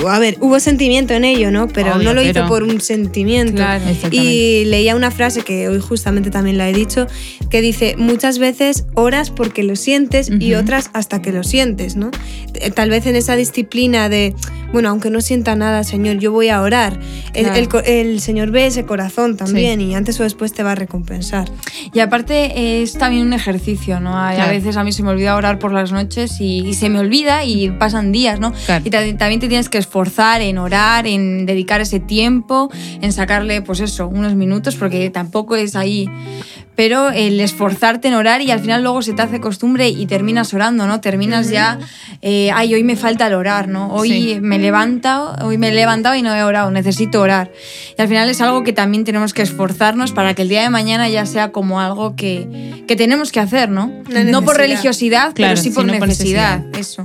a 0.08 0.18
ver, 0.18 0.36
hubo 0.40 0.60
sentimiento 0.60 1.14
en 1.14 1.24
ello, 1.24 1.50
¿no? 1.50 1.68
Pero 1.68 1.94
Obvio, 1.94 2.08
no 2.08 2.14
lo 2.14 2.22
hizo 2.22 2.32
pero- 2.34 2.48
por 2.48 2.62
un 2.62 2.80
sentimiento. 2.80 3.54
Claro. 3.54 3.84
Y 4.10 4.64
leía 4.66 4.96
una 4.96 5.10
frase 5.10 5.42
que 5.42 5.68
hoy 5.68 5.80
justamente 5.80 6.30
también 6.30 6.58
la 6.58 6.68
he 6.68 6.72
dicho, 6.72 7.06
que 7.50 7.60
dice, 7.60 7.94
muchas 7.96 8.38
veces 8.38 8.84
oras 8.94 9.30
porque 9.30 9.62
lo 9.62 9.76
sientes 9.76 10.28
y 10.30 10.52
Ujú. 10.52 10.62
otras 10.62 10.90
hasta 10.92 11.22
que 11.22 11.32
lo 11.32 11.42
sientes, 11.44 11.96
¿no? 11.96 12.10
Eh, 12.54 12.70
Tal 12.70 12.90
vez 12.90 13.06
en 13.06 13.16
esa 13.16 13.36
disciplina 13.36 14.08
de, 14.08 14.34
bueno, 14.72 14.88
aunque 14.90 15.10
no 15.10 15.20
sienta 15.20 15.54
nada, 15.56 15.84
Señor, 15.84 16.18
yo 16.18 16.32
voy 16.32 16.48
a 16.48 16.60
orar. 16.60 16.98
El, 17.32 17.44
Claro. 17.44 17.58
el 17.60 17.68
co- 17.68 17.82
el 17.84 18.20
Señor 18.20 18.50
ve 18.50 18.66
ese 18.66 18.84
corazón 18.84 19.36
también 19.36 19.80
y 19.80 19.94
antes 19.94 20.18
o 20.20 20.22
después 20.24 20.52
te 20.52 20.62
va 20.62 20.72
a 20.72 20.74
recompensar. 20.74 21.48
Y 21.92 22.00
aparte 22.00 22.58
eh, 22.58 22.82
es 22.82 22.94
también 22.94 23.26
un 23.26 23.32
ejercicio, 23.32 24.00
¿no? 24.00 24.18
Hay- 24.18 24.34
A 24.34 24.36
Claro. 24.44 24.52
veces 24.52 24.76
a 24.76 24.84
mí 24.84 24.92
se 24.92 25.02
me 25.02 25.10
olvida 25.10 25.36
orar 25.36 25.58
por 25.58 25.72
las 25.72 25.92
noches 25.92 26.40
y, 26.40 26.66
y 26.66 26.74
se 26.74 26.88
me 26.88 26.98
olvida 26.98 27.44
y 27.44 27.70
pasan 27.70 28.10
días, 28.12 28.40
¿no? 28.40 28.52
Y 28.84 28.90
ta- 28.90 29.04
también 29.16 29.40
te 29.40 29.48
tienes 29.48 29.68
que 29.68 29.78
esforzar 29.84 30.40
en 30.40 30.58
orar, 30.58 31.06
en 31.06 31.46
dedicar 31.46 31.80
ese 31.80 32.00
tiempo, 32.00 32.70
en 33.00 33.12
sacarle, 33.12 33.62
pues 33.62 33.80
eso, 33.80 34.08
unos 34.08 34.34
minutos, 34.34 34.76
porque 34.76 35.10
tampoco 35.10 35.56
es 35.56 35.76
ahí. 35.76 36.08
Pero 36.76 37.10
el 37.10 37.38
esforzarte 37.40 38.08
en 38.08 38.14
orar 38.14 38.42
y 38.42 38.50
al 38.50 38.58
final 38.60 38.82
luego 38.82 39.00
se 39.02 39.12
te 39.12 39.22
hace 39.22 39.40
costumbre 39.40 39.88
y 39.88 40.06
terminas 40.06 40.52
orando, 40.54 40.86
¿no? 40.88 41.00
Terminas 41.00 41.48
ya, 41.48 41.78
eh, 42.20 42.50
ay, 42.52 42.74
hoy 42.74 42.82
me 42.82 42.96
falta 42.96 43.28
el 43.28 43.34
orar, 43.34 43.68
¿no? 43.68 43.92
Hoy 43.92 44.08
Sí. 44.10 44.38
me 44.40 44.58
levanto, 44.58 45.34
hoy 45.42 45.56
me 45.56 45.68
he 45.68 45.72
levantado 45.72 46.16
y 46.16 46.22
no 46.22 46.34
he 46.34 46.42
orado, 46.42 46.70
necesito 46.72 47.20
orar. 47.20 47.52
Y 47.96 48.02
al 48.02 48.08
final 48.08 48.28
es 48.28 48.40
algo 48.40 48.64
que 48.64 48.72
también 48.72 49.04
tenemos 49.04 49.32
que 49.34 49.42
esforzarnos 49.42 50.10
para 50.12 50.34
que 50.34 50.42
el 50.42 50.48
día 50.48 50.62
de 50.62 50.70
mañana 50.70 51.08
ya 51.08 51.26
sea 51.26 51.52
como 51.52 51.80
algo 51.80 52.16
que, 52.16 52.82
que 52.88 52.96
tenemos 52.96 53.30
que 53.30 53.38
hacer, 53.40 53.68
¿no? 53.68 53.86
No 53.86 54.02
por 54.04 54.14
necesidad. 54.14 54.56
religiosidad, 54.56 55.32
Claro, 55.34 55.52
pero 55.52 55.56
sí 55.62 55.70
por 55.70 55.84
sino 55.84 55.98
por 55.98 56.08
necesidad, 56.08 56.58
necesidad. 56.64 56.80
eso. 56.80 57.04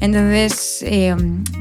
Entonces, 0.00 0.82
eh, 0.86 1.14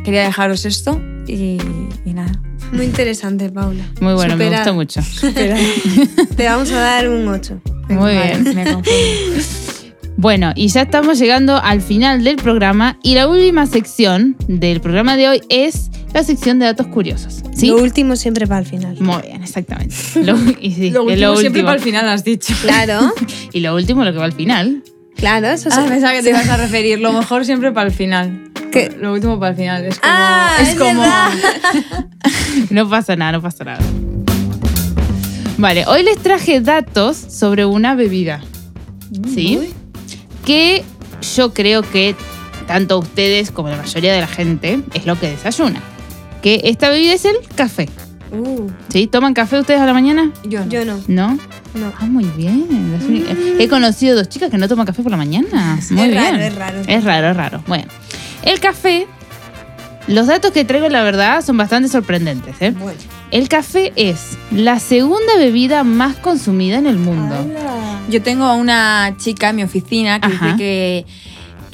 quería 0.04 0.24
dejaros 0.24 0.66
esto 0.66 1.02
y, 1.28 1.58
y 2.06 2.14
nada. 2.14 2.34
Muy 2.72 2.86
interesante, 2.86 3.50
Paula. 3.50 3.84
Muy 4.02 4.14
bueno, 4.14 4.36
me 4.36 4.46
Superada. 4.46 4.72
gusta 4.72 4.74
mucho. 4.74 5.02
Te 6.36 6.46
vamos 6.46 6.72
a 6.72 6.80
dar 6.80 7.10
un 7.10 7.28
8. 7.28 7.62
Muy 7.90 7.98
Vale, 7.98 8.38
bien. 8.40 8.56
me. 8.56 8.66
Bueno, 10.18 10.54
y 10.56 10.70
ya 10.70 10.84
estamos 10.84 11.20
llegando 11.20 11.58
al 11.62 11.82
final 11.82 12.24
del 12.24 12.38
programa 12.38 12.98
y 13.04 13.16
la 13.16 13.28
última 13.28 13.66
sección 13.66 14.38
del 14.48 14.80
programa 14.80 15.18
de 15.18 15.28
hoy 15.28 15.42
es 15.50 15.92
la 16.14 16.24
sección 16.24 16.58
de 16.58 16.68
datos 16.68 16.88
curiosos. 16.88 17.42
¿Sí? 17.54 17.68
Lo 17.68 17.76
último 17.76 18.16
siempre 18.16 18.46
va 18.46 18.56
al 18.56 18.66
final. 18.66 18.96
Muy 19.02 19.22
bien, 19.24 19.44
exactamente. 19.44 19.94
Lo, 20.24 20.38
y 20.62 20.72
sí, 20.72 20.90
Lo 20.92 21.02
es 21.10 21.16
último 21.18 21.36
siempre 21.36 21.64
para 21.64 21.76
el 21.76 21.82
final 21.82 22.08
has 22.08 22.24
dicho. 22.24 22.54
Claro, 22.62 23.14
Y 23.52 23.60
lo 23.60 23.76
último, 23.76 24.06
lo 24.06 24.14
que 24.14 24.20
va 24.20 24.24
al 24.26 24.32
final. 24.32 24.84
claro, 25.18 25.48
eso 25.48 25.68
Ah, 25.74 25.84
se- 25.84 25.90
pensaba 25.90 26.14
que 26.14 26.24
te 26.24 26.30
ibas 26.30 26.48
a 26.48 26.56
referir. 26.58 27.00
Lo 27.02 27.12
mejor 27.12 27.44
siempre 27.44 27.74
para 27.74 27.90
el 27.90 27.94
final. 27.94 28.52
¿Qué? 28.72 28.96
Lo 28.98 29.12
último 29.12 29.38
para 29.38 29.52
el 29.52 29.58
final. 29.58 29.86
Es 29.86 30.00
como. 30.00 30.14
Ah, 30.16 30.56
es 30.62 30.70
es 30.70 30.76
como 30.76 31.02
verdad. 31.02 31.30
No 32.70 32.90
pasa 32.90 33.16
nada, 33.16 33.34
no 33.34 33.42
pasa 33.42 33.64
nada. 33.64 33.80
Vale, 35.58 35.86
hoy 35.88 36.04
les 36.04 36.18
traje 36.18 36.60
datos 36.62 37.16
sobre 37.18 37.66
una 37.66 37.96
bebida. 37.96 38.42
¿Sí? 39.34 39.74
Que 40.46 40.84
yo 41.36 41.54
creo 41.54 41.82
que 41.82 42.16
tanto 42.68 43.00
ustedes 43.00 43.52
como 43.52 43.70
la 43.70 43.78
mayoría 43.78 44.14
de 44.14 44.22
la 44.22 44.28
gente 44.28 44.82
es 44.94 45.06
lo 45.06 45.18
que 45.20 45.30
desayuna. 45.30 45.82
Que 46.42 46.62
esta 46.66 46.90
bebida 46.90 47.14
es 47.14 47.26
el 47.26 47.36
café. 47.56 47.88
Uh, 48.32 48.70
¿Sí? 48.90 49.08
¿Toman 49.08 49.34
café 49.34 49.60
ustedes 49.60 49.80
a 49.80 49.86
la 49.86 49.94
mañana? 49.94 50.32
Yo 50.44 50.60
no. 50.66 50.70
yo 50.70 50.84
no, 50.84 51.00
¿No? 51.08 51.38
no. 51.76 51.94
Ah, 52.00 52.06
muy 52.06 52.26
bien. 52.36 52.66
Únicas- 53.08 53.38
He 53.60 53.68
conocido 53.70 54.16
dos 54.18 54.28
chicas 54.28 54.50
que 54.52 54.58
no 54.58 54.68
toman 54.68 54.86
café 54.86 55.04
por 55.04 55.12
la 55.12 55.18
mañana. 55.18 55.80
Muy 55.92 56.02
Es 56.04 56.10
bien. 56.10 56.14
raro, 56.14 56.38
es 56.44 56.56
raro. 56.56 56.82
Es 56.86 57.04
raro, 57.04 57.30
es 57.30 57.38
raro. 57.38 57.64
Bueno, 57.68 57.86
el 58.44 58.60
café, 58.60 59.08
los 60.08 60.28
datos 60.28 60.52
que 60.52 60.66
traigo, 60.66 60.90
la 60.90 61.04
verdad, 61.04 61.44
son 61.44 61.58
bastante 61.58 61.90
sorprendentes. 61.90 62.56
¿eh? 62.62 62.72
Bueno. 62.72 63.00
El 63.32 63.50
café 63.50 63.92
es 63.96 64.38
la 64.52 64.80
segunda 64.80 65.36
bebida 65.38 65.84
más 65.84 66.16
consumida 66.18 66.78
en 66.78 66.88
el 66.88 66.98
mundo. 66.98 67.36
Yo 68.10 68.22
tengo 68.22 68.46
a 68.46 68.54
una 68.54 69.16
chica 69.18 69.50
en 69.50 69.56
mi 69.58 69.64
oficina 69.64 70.20
que 70.20 70.28
Ajá. 70.28 70.46
dice 70.46 70.58
que, 70.58 71.06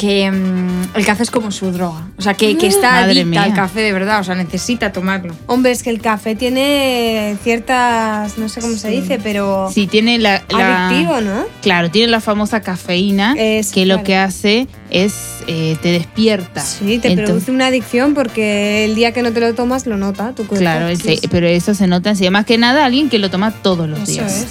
que 0.02 0.32
mm, 0.32 0.98
el 0.98 1.06
café 1.06 1.22
es 1.22 1.30
como 1.30 1.52
su 1.52 1.72
droga. 1.72 2.08
O 2.18 2.24
sea, 2.24 2.34
que, 2.34 2.58
que 2.58 2.66
está 2.66 2.92
Madre 3.02 3.22
adicta 3.22 3.44
al 3.44 3.54
café 3.54 3.82
de 3.82 3.94
verdad. 3.94 4.20
O 4.20 4.24
sea, 4.24 4.34
necesita 4.34 4.92
tomarlo. 4.92 5.36
Hombre, 5.46 5.72
es 5.72 5.84
que 5.84 5.92
el 5.92 6.02
café 6.02 6.34
tiene 6.36 7.38
ciertas, 7.44 8.40
no 8.40 8.50
sé 8.50 8.62
cómo 8.62 8.76
se 8.76 8.90
dice, 8.90 9.20
pero 9.22 9.70
Sí, 9.72 9.86
tiene 9.86 10.18
la, 10.18 10.42
la- 10.50 10.88
adictivo, 10.88 11.22
¿no? 11.22 11.44
Claro, 11.62 11.92
tiene 11.92 12.08
la 12.10 12.20
famosa 12.20 12.62
cafeína 12.62 13.36
Es, 13.38 13.72
que 13.72 13.86
lo 13.86 14.02
que 14.04 14.16
hace 14.16 14.68
es 14.90 15.14
eh, 15.48 15.78
te 15.84 15.92
despierta. 15.92 16.62
Sí, 16.62 16.98
te 16.98 17.10
Entonces- 17.10 17.26
produce 17.26 17.52
una 17.52 17.68
adicción 17.68 18.16
porque 18.16 18.86
el 18.86 18.96
día 18.96 19.12
que 19.12 19.22
no 19.22 19.32
te 19.32 19.40
lo 19.40 19.54
tomas 19.54 19.86
lo 19.86 19.98
nota 19.98 20.30
tu 20.34 20.48
cuerpo. 20.48 20.56
Claro, 20.64 20.88
Sí, 20.96 21.20
pero 21.30 21.46
eso 21.48 21.76
se 21.76 21.86
nota 21.86 22.10
enseguida. 22.10 22.32
Más 22.32 22.46
que 22.48 22.58
nada 22.58 22.86
alguien 22.86 23.08
que 23.10 23.20
lo 23.20 23.30
toma 23.30 23.52
todos 23.52 23.88
los 23.88 24.00
Eso 24.00 24.12
días. 24.14 24.34
es. 24.42 24.48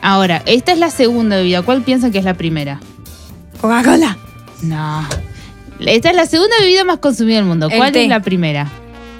Ahora, 0.00 0.42
esta 0.46 0.70
es 0.72 0.78
la 0.78 0.90
segunda 0.90 1.36
bebida. 1.38 1.62
¿Cuál 1.62 1.82
piensan 1.82 2.12
que 2.12 2.18
es 2.18 2.24
la 2.24 2.34
primera? 2.34 2.78
Coca-Cola. 3.60 4.16
No. 4.62 5.06
Esta 5.80 6.10
es 6.10 6.16
la 6.16 6.26
segunda 6.26 6.56
bebida 6.60 6.84
más 6.84 6.98
consumida 6.98 7.36
del 7.36 7.44
mundo. 7.44 7.68
El 7.70 7.76
¿Cuál 7.76 7.92
té. 7.92 8.02
es 8.04 8.08
la 8.08 8.20
primera? 8.20 8.70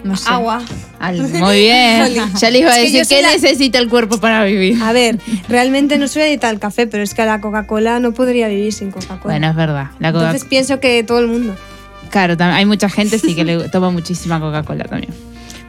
No 0.04 0.16
sé. 0.16 0.28
Agua. 0.30 0.62
Al- 0.98 1.20
muy 1.32 1.58
bien. 1.60 2.14
ya 2.38 2.50
les 2.50 2.60
iba 2.62 2.70
a 2.70 2.78
Es 2.78 2.78
que 2.78 2.82
decir 2.84 2.98
yo 2.98 3.04
soy 3.04 3.16
qué 3.16 3.22
la- 3.22 3.32
necesita 3.32 3.78
el 3.78 3.88
cuerpo 3.88 4.18
para 4.18 4.44
vivir. 4.44 4.80
A 4.82 4.92
ver, 4.92 5.18
realmente 5.48 5.98
no 5.98 6.08
soy 6.08 6.22
adicta 6.22 6.48
al 6.48 6.58
café, 6.58 6.86
pero 6.86 7.02
es 7.02 7.12
que 7.12 7.24
la 7.26 7.40
Coca-Cola 7.40 7.98
no 8.00 8.12
podría 8.12 8.48
vivir 8.48 8.72
sin 8.72 8.90
Coca-Cola. 8.90 9.34
Bueno, 9.34 9.48
es 9.50 9.54
verdad. 9.56 9.88
La 9.98 10.12
Coca- 10.12 10.26
Entonces 10.26 10.48
pienso 10.48 10.80
que 10.80 11.02
todo 11.02 11.18
el 11.18 11.26
mundo. 11.26 11.54
Claro, 12.10 12.36
tam- 12.36 12.52
hay 12.54 12.64
mucha 12.64 12.88
gente 12.88 13.18
sí 13.18 13.34
que 13.34 13.44
le 13.44 13.68
toma 13.68 13.90
muchísima 13.90 14.40
Coca-Cola 14.40 14.84
también. 14.84 15.12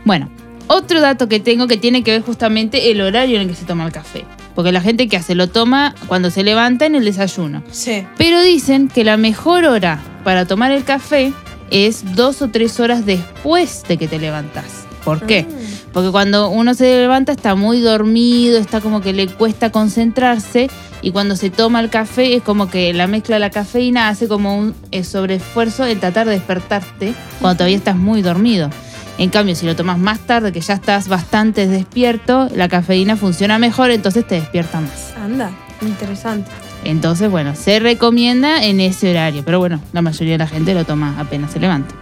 Bueno, 0.06 0.30
otro 0.67 1.01
dato 1.01 1.27
que 1.27 1.39
tengo 1.39 1.67
que 1.67 1.77
tiene 1.77 2.03
que 2.03 2.12
ver 2.12 2.21
justamente 2.21 2.91
el 2.91 3.01
horario 3.01 3.38
en 3.38 3.41
el 3.43 3.47
que 3.49 3.56
se 3.56 3.65
toma 3.65 3.86
el 3.86 3.91
café. 3.91 4.23
Porque 4.57 4.71
la 4.71 4.81
gente 4.81 5.07
que 5.07 5.17
hace 5.17 5.35
lo 5.35 5.49
toma 5.49 5.93
cuando 6.07 6.31
se 6.31 6.41
levanta 6.41 6.87
en 6.87 6.95
el 6.95 7.05
desayuno. 7.05 7.61
Sí. 7.69 8.07
Pero 8.17 8.41
dicen 8.41 8.87
que 8.87 9.03
la 9.03 9.15
mejor 9.15 9.65
hora 9.65 9.99
para 10.23 10.47
tomar 10.47 10.71
el 10.71 10.83
café 10.83 11.31
es 11.69 12.15
dos 12.15 12.41
o 12.41 12.47
tres 12.47 12.79
horas 12.79 13.05
después 13.05 13.83
de 13.87 13.97
que 13.97 14.07
te 14.07 14.17
levantas. 14.17 14.87
¿Por 15.03 15.27
qué? 15.27 15.45
Porque 15.93 16.09
cuando 16.09 16.49
uno 16.49 16.73
se 16.73 16.85
levanta 16.85 17.33
está 17.33 17.53
muy 17.53 17.81
dormido, 17.81 18.57
está 18.57 18.81
como 18.81 18.99
que 18.99 19.13
le 19.13 19.27
cuesta 19.27 19.71
concentrarse 19.71 20.71
y 21.03 21.11
cuando 21.11 21.35
se 21.35 21.51
toma 21.51 21.79
el 21.79 21.91
café 21.91 22.33
es 22.33 22.41
como 22.41 22.67
que 22.67 22.95
la 22.95 23.05
mezcla 23.05 23.35
de 23.35 23.41
la 23.41 23.51
cafeína 23.51 24.09
hace 24.09 24.27
como 24.27 24.57
un 24.57 24.73
eh, 24.89 25.03
sobreesfuerzo 25.03 25.85
en 25.85 25.99
tratar 25.99 26.25
de 26.25 26.33
despertarte 26.33 27.13
cuando 27.39 27.57
todavía 27.57 27.77
estás 27.77 27.95
muy 27.95 28.23
dormido. 28.23 28.71
En 29.17 29.30
cambio, 29.32 29.56
si 29.56 29.65
lo 29.65 29.75
tomas 29.75 29.97
más 29.97 30.19
tarde, 30.19 30.51
que 30.51 30.62
ya 30.62 30.75
estás 30.75 31.08
bastante 31.08 31.67
despierto, 31.67 32.49
la 32.56 32.69
cafeína 32.69 33.17
funciona 33.17 33.58
mejor, 33.58 33.89
entonces 33.91 34.27
te 34.27 34.36
despierta 34.36 34.80
más. 34.80 35.13
Anda, 35.17 35.51
interesante. 35.82 36.49
Entonces, 36.84 37.30
bueno, 37.30 37.56
se 37.56 37.80
recomienda 37.80 38.63
en 38.63 38.80
ese 38.80 39.10
horario, 39.10 39.43
pero 39.43 39.60
bueno, 39.60 39.82
la 39.91 40.01
mayoría 40.01 40.34
de 40.34 40.38
la 40.38 40.47
gente 40.47 40.73
lo 40.75 40.86
toma 40.86 41.15
apenas 41.19 41.51
se 41.51 41.60
levanta. 41.60 41.95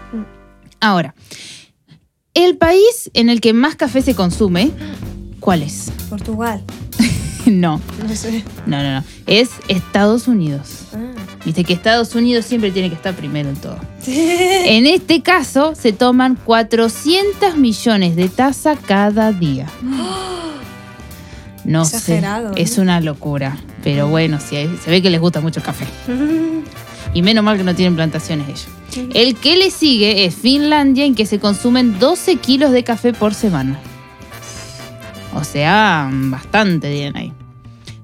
Ahora, 0.82 1.16
el 2.34 2.58
país 2.58 3.10
en 3.14 3.30
el 3.30 3.40
que 3.40 3.54
más 3.54 3.76
café 3.76 4.02
se 4.02 4.14
consume, 4.14 4.72
¿cuál 5.40 5.64
es? 5.64 5.92
Portugal. 6.10 6.62
no, 7.46 7.80
No 8.06 8.16
sé. 8.16 8.44
no, 8.66 8.84
no, 8.84 9.00
no. 9.00 9.04
Es 9.26 9.52
Estados 9.70 10.28
Unidos. 10.28 10.82
Ah. 10.94 10.98
Viste 11.46 11.64
que 11.64 11.74
Estados 11.74 12.14
Unidos 12.14 12.46
siempre 12.46 12.72
tiene 12.72 12.90
que 12.90 12.96
estar 12.96 13.14
primero 13.16 13.48
en 13.50 13.56
todo. 13.56 13.80
En 14.66 14.86
este 14.86 15.22
caso, 15.22 15.76
se 15.76 15.94
toman 15.94 16.36
400 16.36 17.58
millones 17.58 18.16
de 18.16 18.30
tazas 18.30 18.78
cada 18.86 19.32
día. 19.32 19.68
No 21.64 21.82
Exagerado, 21.82 22.54
sé, 22.54 22.60
¿eh? 22.60 22.64
es 22.64 22.78
una 22.78 23.02
locura. 23.02 23.58
Pero 23.84 24.08
bueno, 24.08 24.40
sí, 24.40 24.70
se 24.84 24.92
ve 24.92 25.02
que 25.02 25.10
les 25.10 25.20
gusta 25.20 25.42
mucho 25.42 25.60
el 25.60 25.66
café. 25.66 25.86
Y 27.14 27.22
menos 27.22 27.46
mal 27.46 27.56
que 27.56 27.64
no 27.64 27.74
tienen 27.74 27.96
plantaciones 27.96 28.46
ellos. 28.50 28.68
El 29.14 29.38
que 29.38 29.56
le 29.56 29.72
sigue 29.72 30.26
es 30.26 30.36
Finlandia, 30.36 31.06
en 31.06 31.16
que 31.16 31.26
se 31.26 31.40
consumen 31.40 31.98
12 31.98 32.36
kilos 32.36 32.74
de 32.74 32.84
café 32.84 33.14
por 33.14 33.34
semana. 33.34 33.80
O 35.34 35.46
sea, 35.46 36.10
bastante 36.12 36.92
bien 36.92 37.16
ahí. 37.16 37.32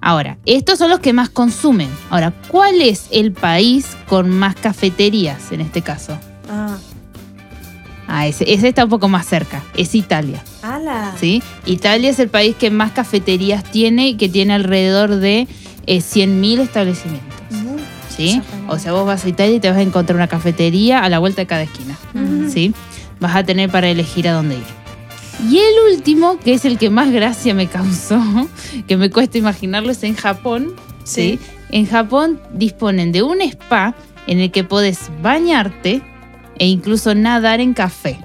Ahora, 0.01 0.37
estos 0.45 0.79
son 0.79 0.89
los 0.89 0.99
que 0.99 1.13
más 1.13 1.29
consumen. 1.29 1.89
Ahora, 2.09 2.33
¿cuál 2.47 2.81
es 2.81 3.07
el 3.11 3.31
país 3.31 3.95
con 4.07 4.31
más 4.31 4.55
cafeterías 4.55 5.51
en 5.51 5.61
este 5.61 5.83
caso? 5.83 6.17
Ah. 6.49 6.77
Ah, 8.07 8.27
ese, 8.27 8.51
ese 8.51 8.67
está 8.67 8.83
un 8.83 8.89
poco 8.89 9.07
más 9.07 9.27
cerca. 9.27 9.63
Es 9.77 9.93
Italia. 9.93 10.43
¡Hala! 10.63 11.13
¿sí? 11.17 11.41
Italia 11.65 12.09
es 12.09 12.19
el 12.19 12.29
país 12.29 12.55
que 12.55 12.71
más 12.71 12.91
cafeterías 12.91 13.63
tiene 13.63 14.09
y 14.09 14.15
que 14.15 14.27
tiene 14.27 14.53
alrededor 14.53 15.15
de 15.15 15.47
eh, 15.85 15.97
100.000 15.97 16.59
establecimientos. 16.59 17.39
Uh, 17.51 17.79
¿sí? 18.09 18.41
O 18.67 18.79
sea, 18.79 18.93
vos 18.93 19.05
vas 19.05 19.23
a 19.23 19.29
Italia 19.29 19.55
y 19.55 19.59
te 19.59 19.69
vas 19.69 19.77
a 19.77 19.81
encontrar 19.81 20.15
una 20.15 20.27
cafetería 20.27 21.03
a 21.03 21.09
la 21.09 21.19
vuelta 21.19 21.43
de 21.43 21.47
cada 21.47 21.61
esquina. 21.61 21.95
¿sí? 22.51 22.73
Vas 23.19 23.35
a 23.35 23.43
tener 23.43 23.69
para 23.69 23.87
elegir 23.87 24.27
a 24.27 24.33
dónde 24.33 24.55
ir. 24.55 24.80
Y 25.49 25.57
el 25.57 25.95
último, 25.95 26.37
que 26.39 26.53
es 26.53 26.65
el 26.65 26.77
que 26.77 26.89
más 26.89 27.11
gracia 27.11 27.53
me 27.53 27.67
causó, 27.67 28.21
que 28.87 28.97
me 28.97 29.09
cuesta 29.09 29.37
imaginarlo, 29.37 29.91
es 29.91 30.03
en 30.03 30.15
Japón. 30.15 30.73
¿sí? 31.03 31.39
Sí. 31.41 31.57
En 31.71 31.85
Japón 31.85 32.39
disponen 32.53 33.11
de 33.11 33.23
un 33.23 33.41
spa 33.41 33.95
en 34.27 34.39
el 34.39 34.51
que 34.51 34.63
podés 34.63 35.09
bañarte 35.21 36.01
e 36.59 36.67
incluso 36.67 37.15
nadar 37.15 37.59
en 37.59 37.73
café. 37.73 38.19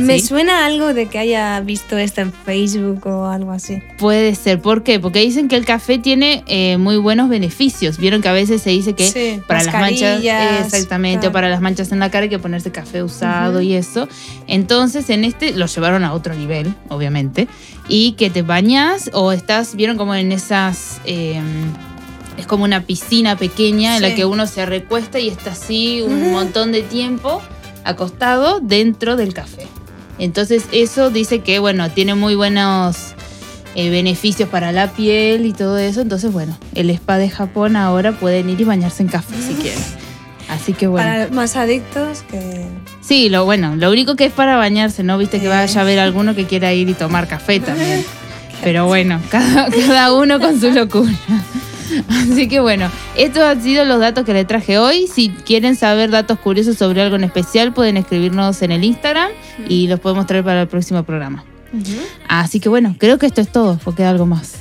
Me 0.00 0.20
suena 0.20 0.66
algo 0.66 0.94
de 0.94 1.06
que 1.06 1.18
haya 1.18 1.60
visto 1.60 1.96
esto 1.98 2.20
en 2.20 2.32
Facebook 2.32 3.06
o 3.06 3.26
algo 3.26 3.52
así. 3.52 3.82
Puede 3.98 4.34
ser. 4.34 4.60
¿Por 4.60 4.82
qué? 4.82 5.00
Porque 5.00 5.20
dicen 5.20 5.48
que 5.48 5.56
el 5.56 5.64
café 5.64 5.98
tiene 5.98 6.44
eh, 6.46 6.76
muy 6.76 6.98
buenos 6.98 7.28
beneficios. 7.28 7.98
Vieron 7.98 8.20
que 8.22 8.28
a 8.28 8.32
veces 8.32 8.62
se 8.62 8.70
dice 8.70 8.94
que 8.94 9.10
Sí, 9.10 9.40
para 9.46 9.64
las 9.64 9.74
manchas, 9.74 10.22
exactamente, 10.64 11.20
claro. 11.20 11.30
o 11.30 11.32
para 11.32 11.48
las 11.48 11.60
manchas 11.60 11.90
en 11.90 11.98
la 11.98 12.10
cara 12.10 12.24
hay 12.24 12.28
que 12.28 12.38
ponerse 12.38 12.70
café 12.70 13.02
usado 13.02 13.60
y 13.60 13.74
eso. 13.74 14.08
Entonces, 14.46 15.10
en 15.10 15.24
este 15.24 15.52
lo 15.52 15.66
llevaron 15.66 16.04
a 16.04 16.12
otro 16.12 16.34
nivel, 16.34 16.74
obviamente. 16.88 17.48
Y 17.88 18.12
que 18.12 18.30
te 18.30 18.42
bañas 18.42 19.10
o 19.14 19.32
estás, 19.32 19.74
vieron 19.74 19.96
como 19.96 20.14
en 20.14 20.32
esas. 20.32 21.00
eh, 21.04 21.40
es 22.36 22.46
como 22.46 22.62
una 22.62 22.82
piscina 22.82 23.36
pequeña 23.36 23.96
en 23.96 24.02
la 24.02 24.14
que 24.14 24.24
uno 24.24 24.46
se 24.46 24.64
recuesta 24.64 25.18
y 25.18 25.28
está 25.28 25.50
así 25.52 26.02
un 26.02 26.30
montón 26.30 26.70
de 26.70 26.82
tiempo 26.82 27.42
acostado 27.82 28.60
dentro 28.60 29.16
del 29.16 29.34
café. 29.34 29.66
Entonces 30.18 30.64
eso 30.72 31.10
dice 31.10 31.40
que, 31.40 31.58
bueno, 31.58 31.90
tiene 31.90 32.14
muy 32.14 32.34
buenos 32.34 33.14
eh, 33.74 33.90
beneficios 33.90 34.48
para 34.48 34.72
la 34.72 34.92
piel 34.92 35.46
y 35.46 35.52
todo 35.52 35.78
eso. 35.78 36.00
Entonces, 36.00 36.32
bueno, 36.32 36.56
el 36.74 36.90
spa 36.90 37.18
de 37.18 37.30
Japón 37.30 37.76
ahora 37.76 38.12
pueden 38.12 38.50
ir 38.50 38.60
y 38.60 38.64
bañarse 38.64 39.02
en 39.02 39.08
café 39.08 39.34
si 39.40 39.54
quieren. 39.54 39.82
Así 40.48 40.72
que 40.72 40.86
bueno. 40.86 41.08
Para 41.08 41.28
más 41.28 41.56
adictos 41.56 42.22
que... 42.30 42.66
Sí, 43.00 43.28
lo 43.28 43.44
bueno, 43.44 43.76
lo 43.76 43.90
único 43.90 44.16
que 44.16 44.24
es 44.24 44.32
para 44.32 44.56
bañarse, 44.56 45.02
¿no? 45.02 45.18
Viste 45.18 45.40
que 45.40 45.48
vaya 45.48 45.78
a 45.78 45.82
haber 45.82 45.98
alguno 45.98 46.34
que 46.34 46.46
quiera 46.46 46.72
ir 46.72 46.88
y 46.88 46.94
tomar 46.94 47.28
café 47.28 47.60
también. 47.60 48.04
Pero 48.62 48.86
bueno, 48.86 49.20
cada, 49.30 49.68
cada 49.70 50.12
uno 50.12 50.40
con 50.40 50.58
su 50.58 50.70
locura. 50.70 51.12
Así 52.08 52.48
que 52.48 52.60
bueno, 52.60 52.90
estos 53.16 53.42
han 53.42 53.62
sido 53.62 53.84
los 53.84 54.00
datos 54.00 54.24
que 54.24 54.32
le 54.32 54.44
traje 54.44 54.78
hoy. 54.78 55.06
Si 55.06 55.30
quieren 55.30 55.76
saber 55.76 56.10
datos 56.10 56.38
curiosos 56.38 56.76
sobre 56.76 57.02
algo 57.02 57.16
en 57.16 57.24
especial, 57.24 57.72
pueden 57.72 57.96
escribirnos 57.96 58.62
en 58.62 58.72
el 58.72 58.84
Instagram 58.84 59.30
y 59.68 59.88
los 59.88 60.00
podemos 60.00 60.26
traer 60.26 60.44
para 60.44 60.62
el 60.62 60.68
próximo 60.68 61.02
programa. 61.02 61.44
Así 62.28 62.60
que 62.60 62.68
bueno, 62.68 62.96
creo 62.98 63.18
que 63.18 63.26
esto 63.26 63.40
es 63.40 63.48
todo, 63.50 63.78
o 63.84 63.94
queda 63.94 64.10
algo 64.10 64.26
más. 64.26 64.54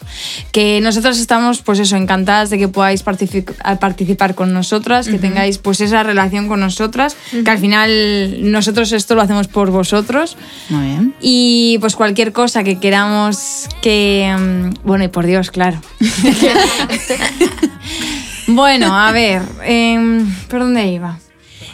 Que 0.51 0.79
nosotros 0.81 1.17
estamos, 1.19 1.63
pues 1.63 1.79
eso, 1.79 1.95
encantadas 1.95 2.51
de 2.51 2.59
que 2.59 2.67
podáis 2.67 3.01
participar 3.03 4.35
con 4.35 4.53
nosotras, 4.53 5.07
que 5.07 5.17
tengáis 5.17 5.57
pues 5.57 5.81
esa 5.81 6.03
relación 6.03 6.47
con 6.47 6.59
nosotras, 6.59 7.17
que 7.43 7.49
al 7.49 7.57
final 7.57 8.51
nosotros 8.51 8.91
esto 8.91 9.15
lo 9.15 9.21
hacemos 9.21 9.47
por 9.47 9.71
vosotros. 9.71 10.37
Muy 10.69 10.85
bien. 10.85 11.15
Y 11.19 11.79
pues 11.79 11.95
cualquier 11.95 12.33
cosa 12.33 12.63
que 12.63 12.79
queramos 12.79 13.67
que... 13.81 14.31
mm, 14.37 14.73
Bueno, 14.85 15.05
y 15.05 15.07
por 15.07 15.25
Dios, 15.25 15.49
claro. 15.49 15.81
bueno, 18.47 18.97
a 18.97 19.11
ver, 19.11 19.41
em, 19.63 20.27
¿por 20.47 20.59
dónde 20.59 20.87
iba? 20.87 21.19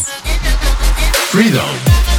Freedom 1.30 2.09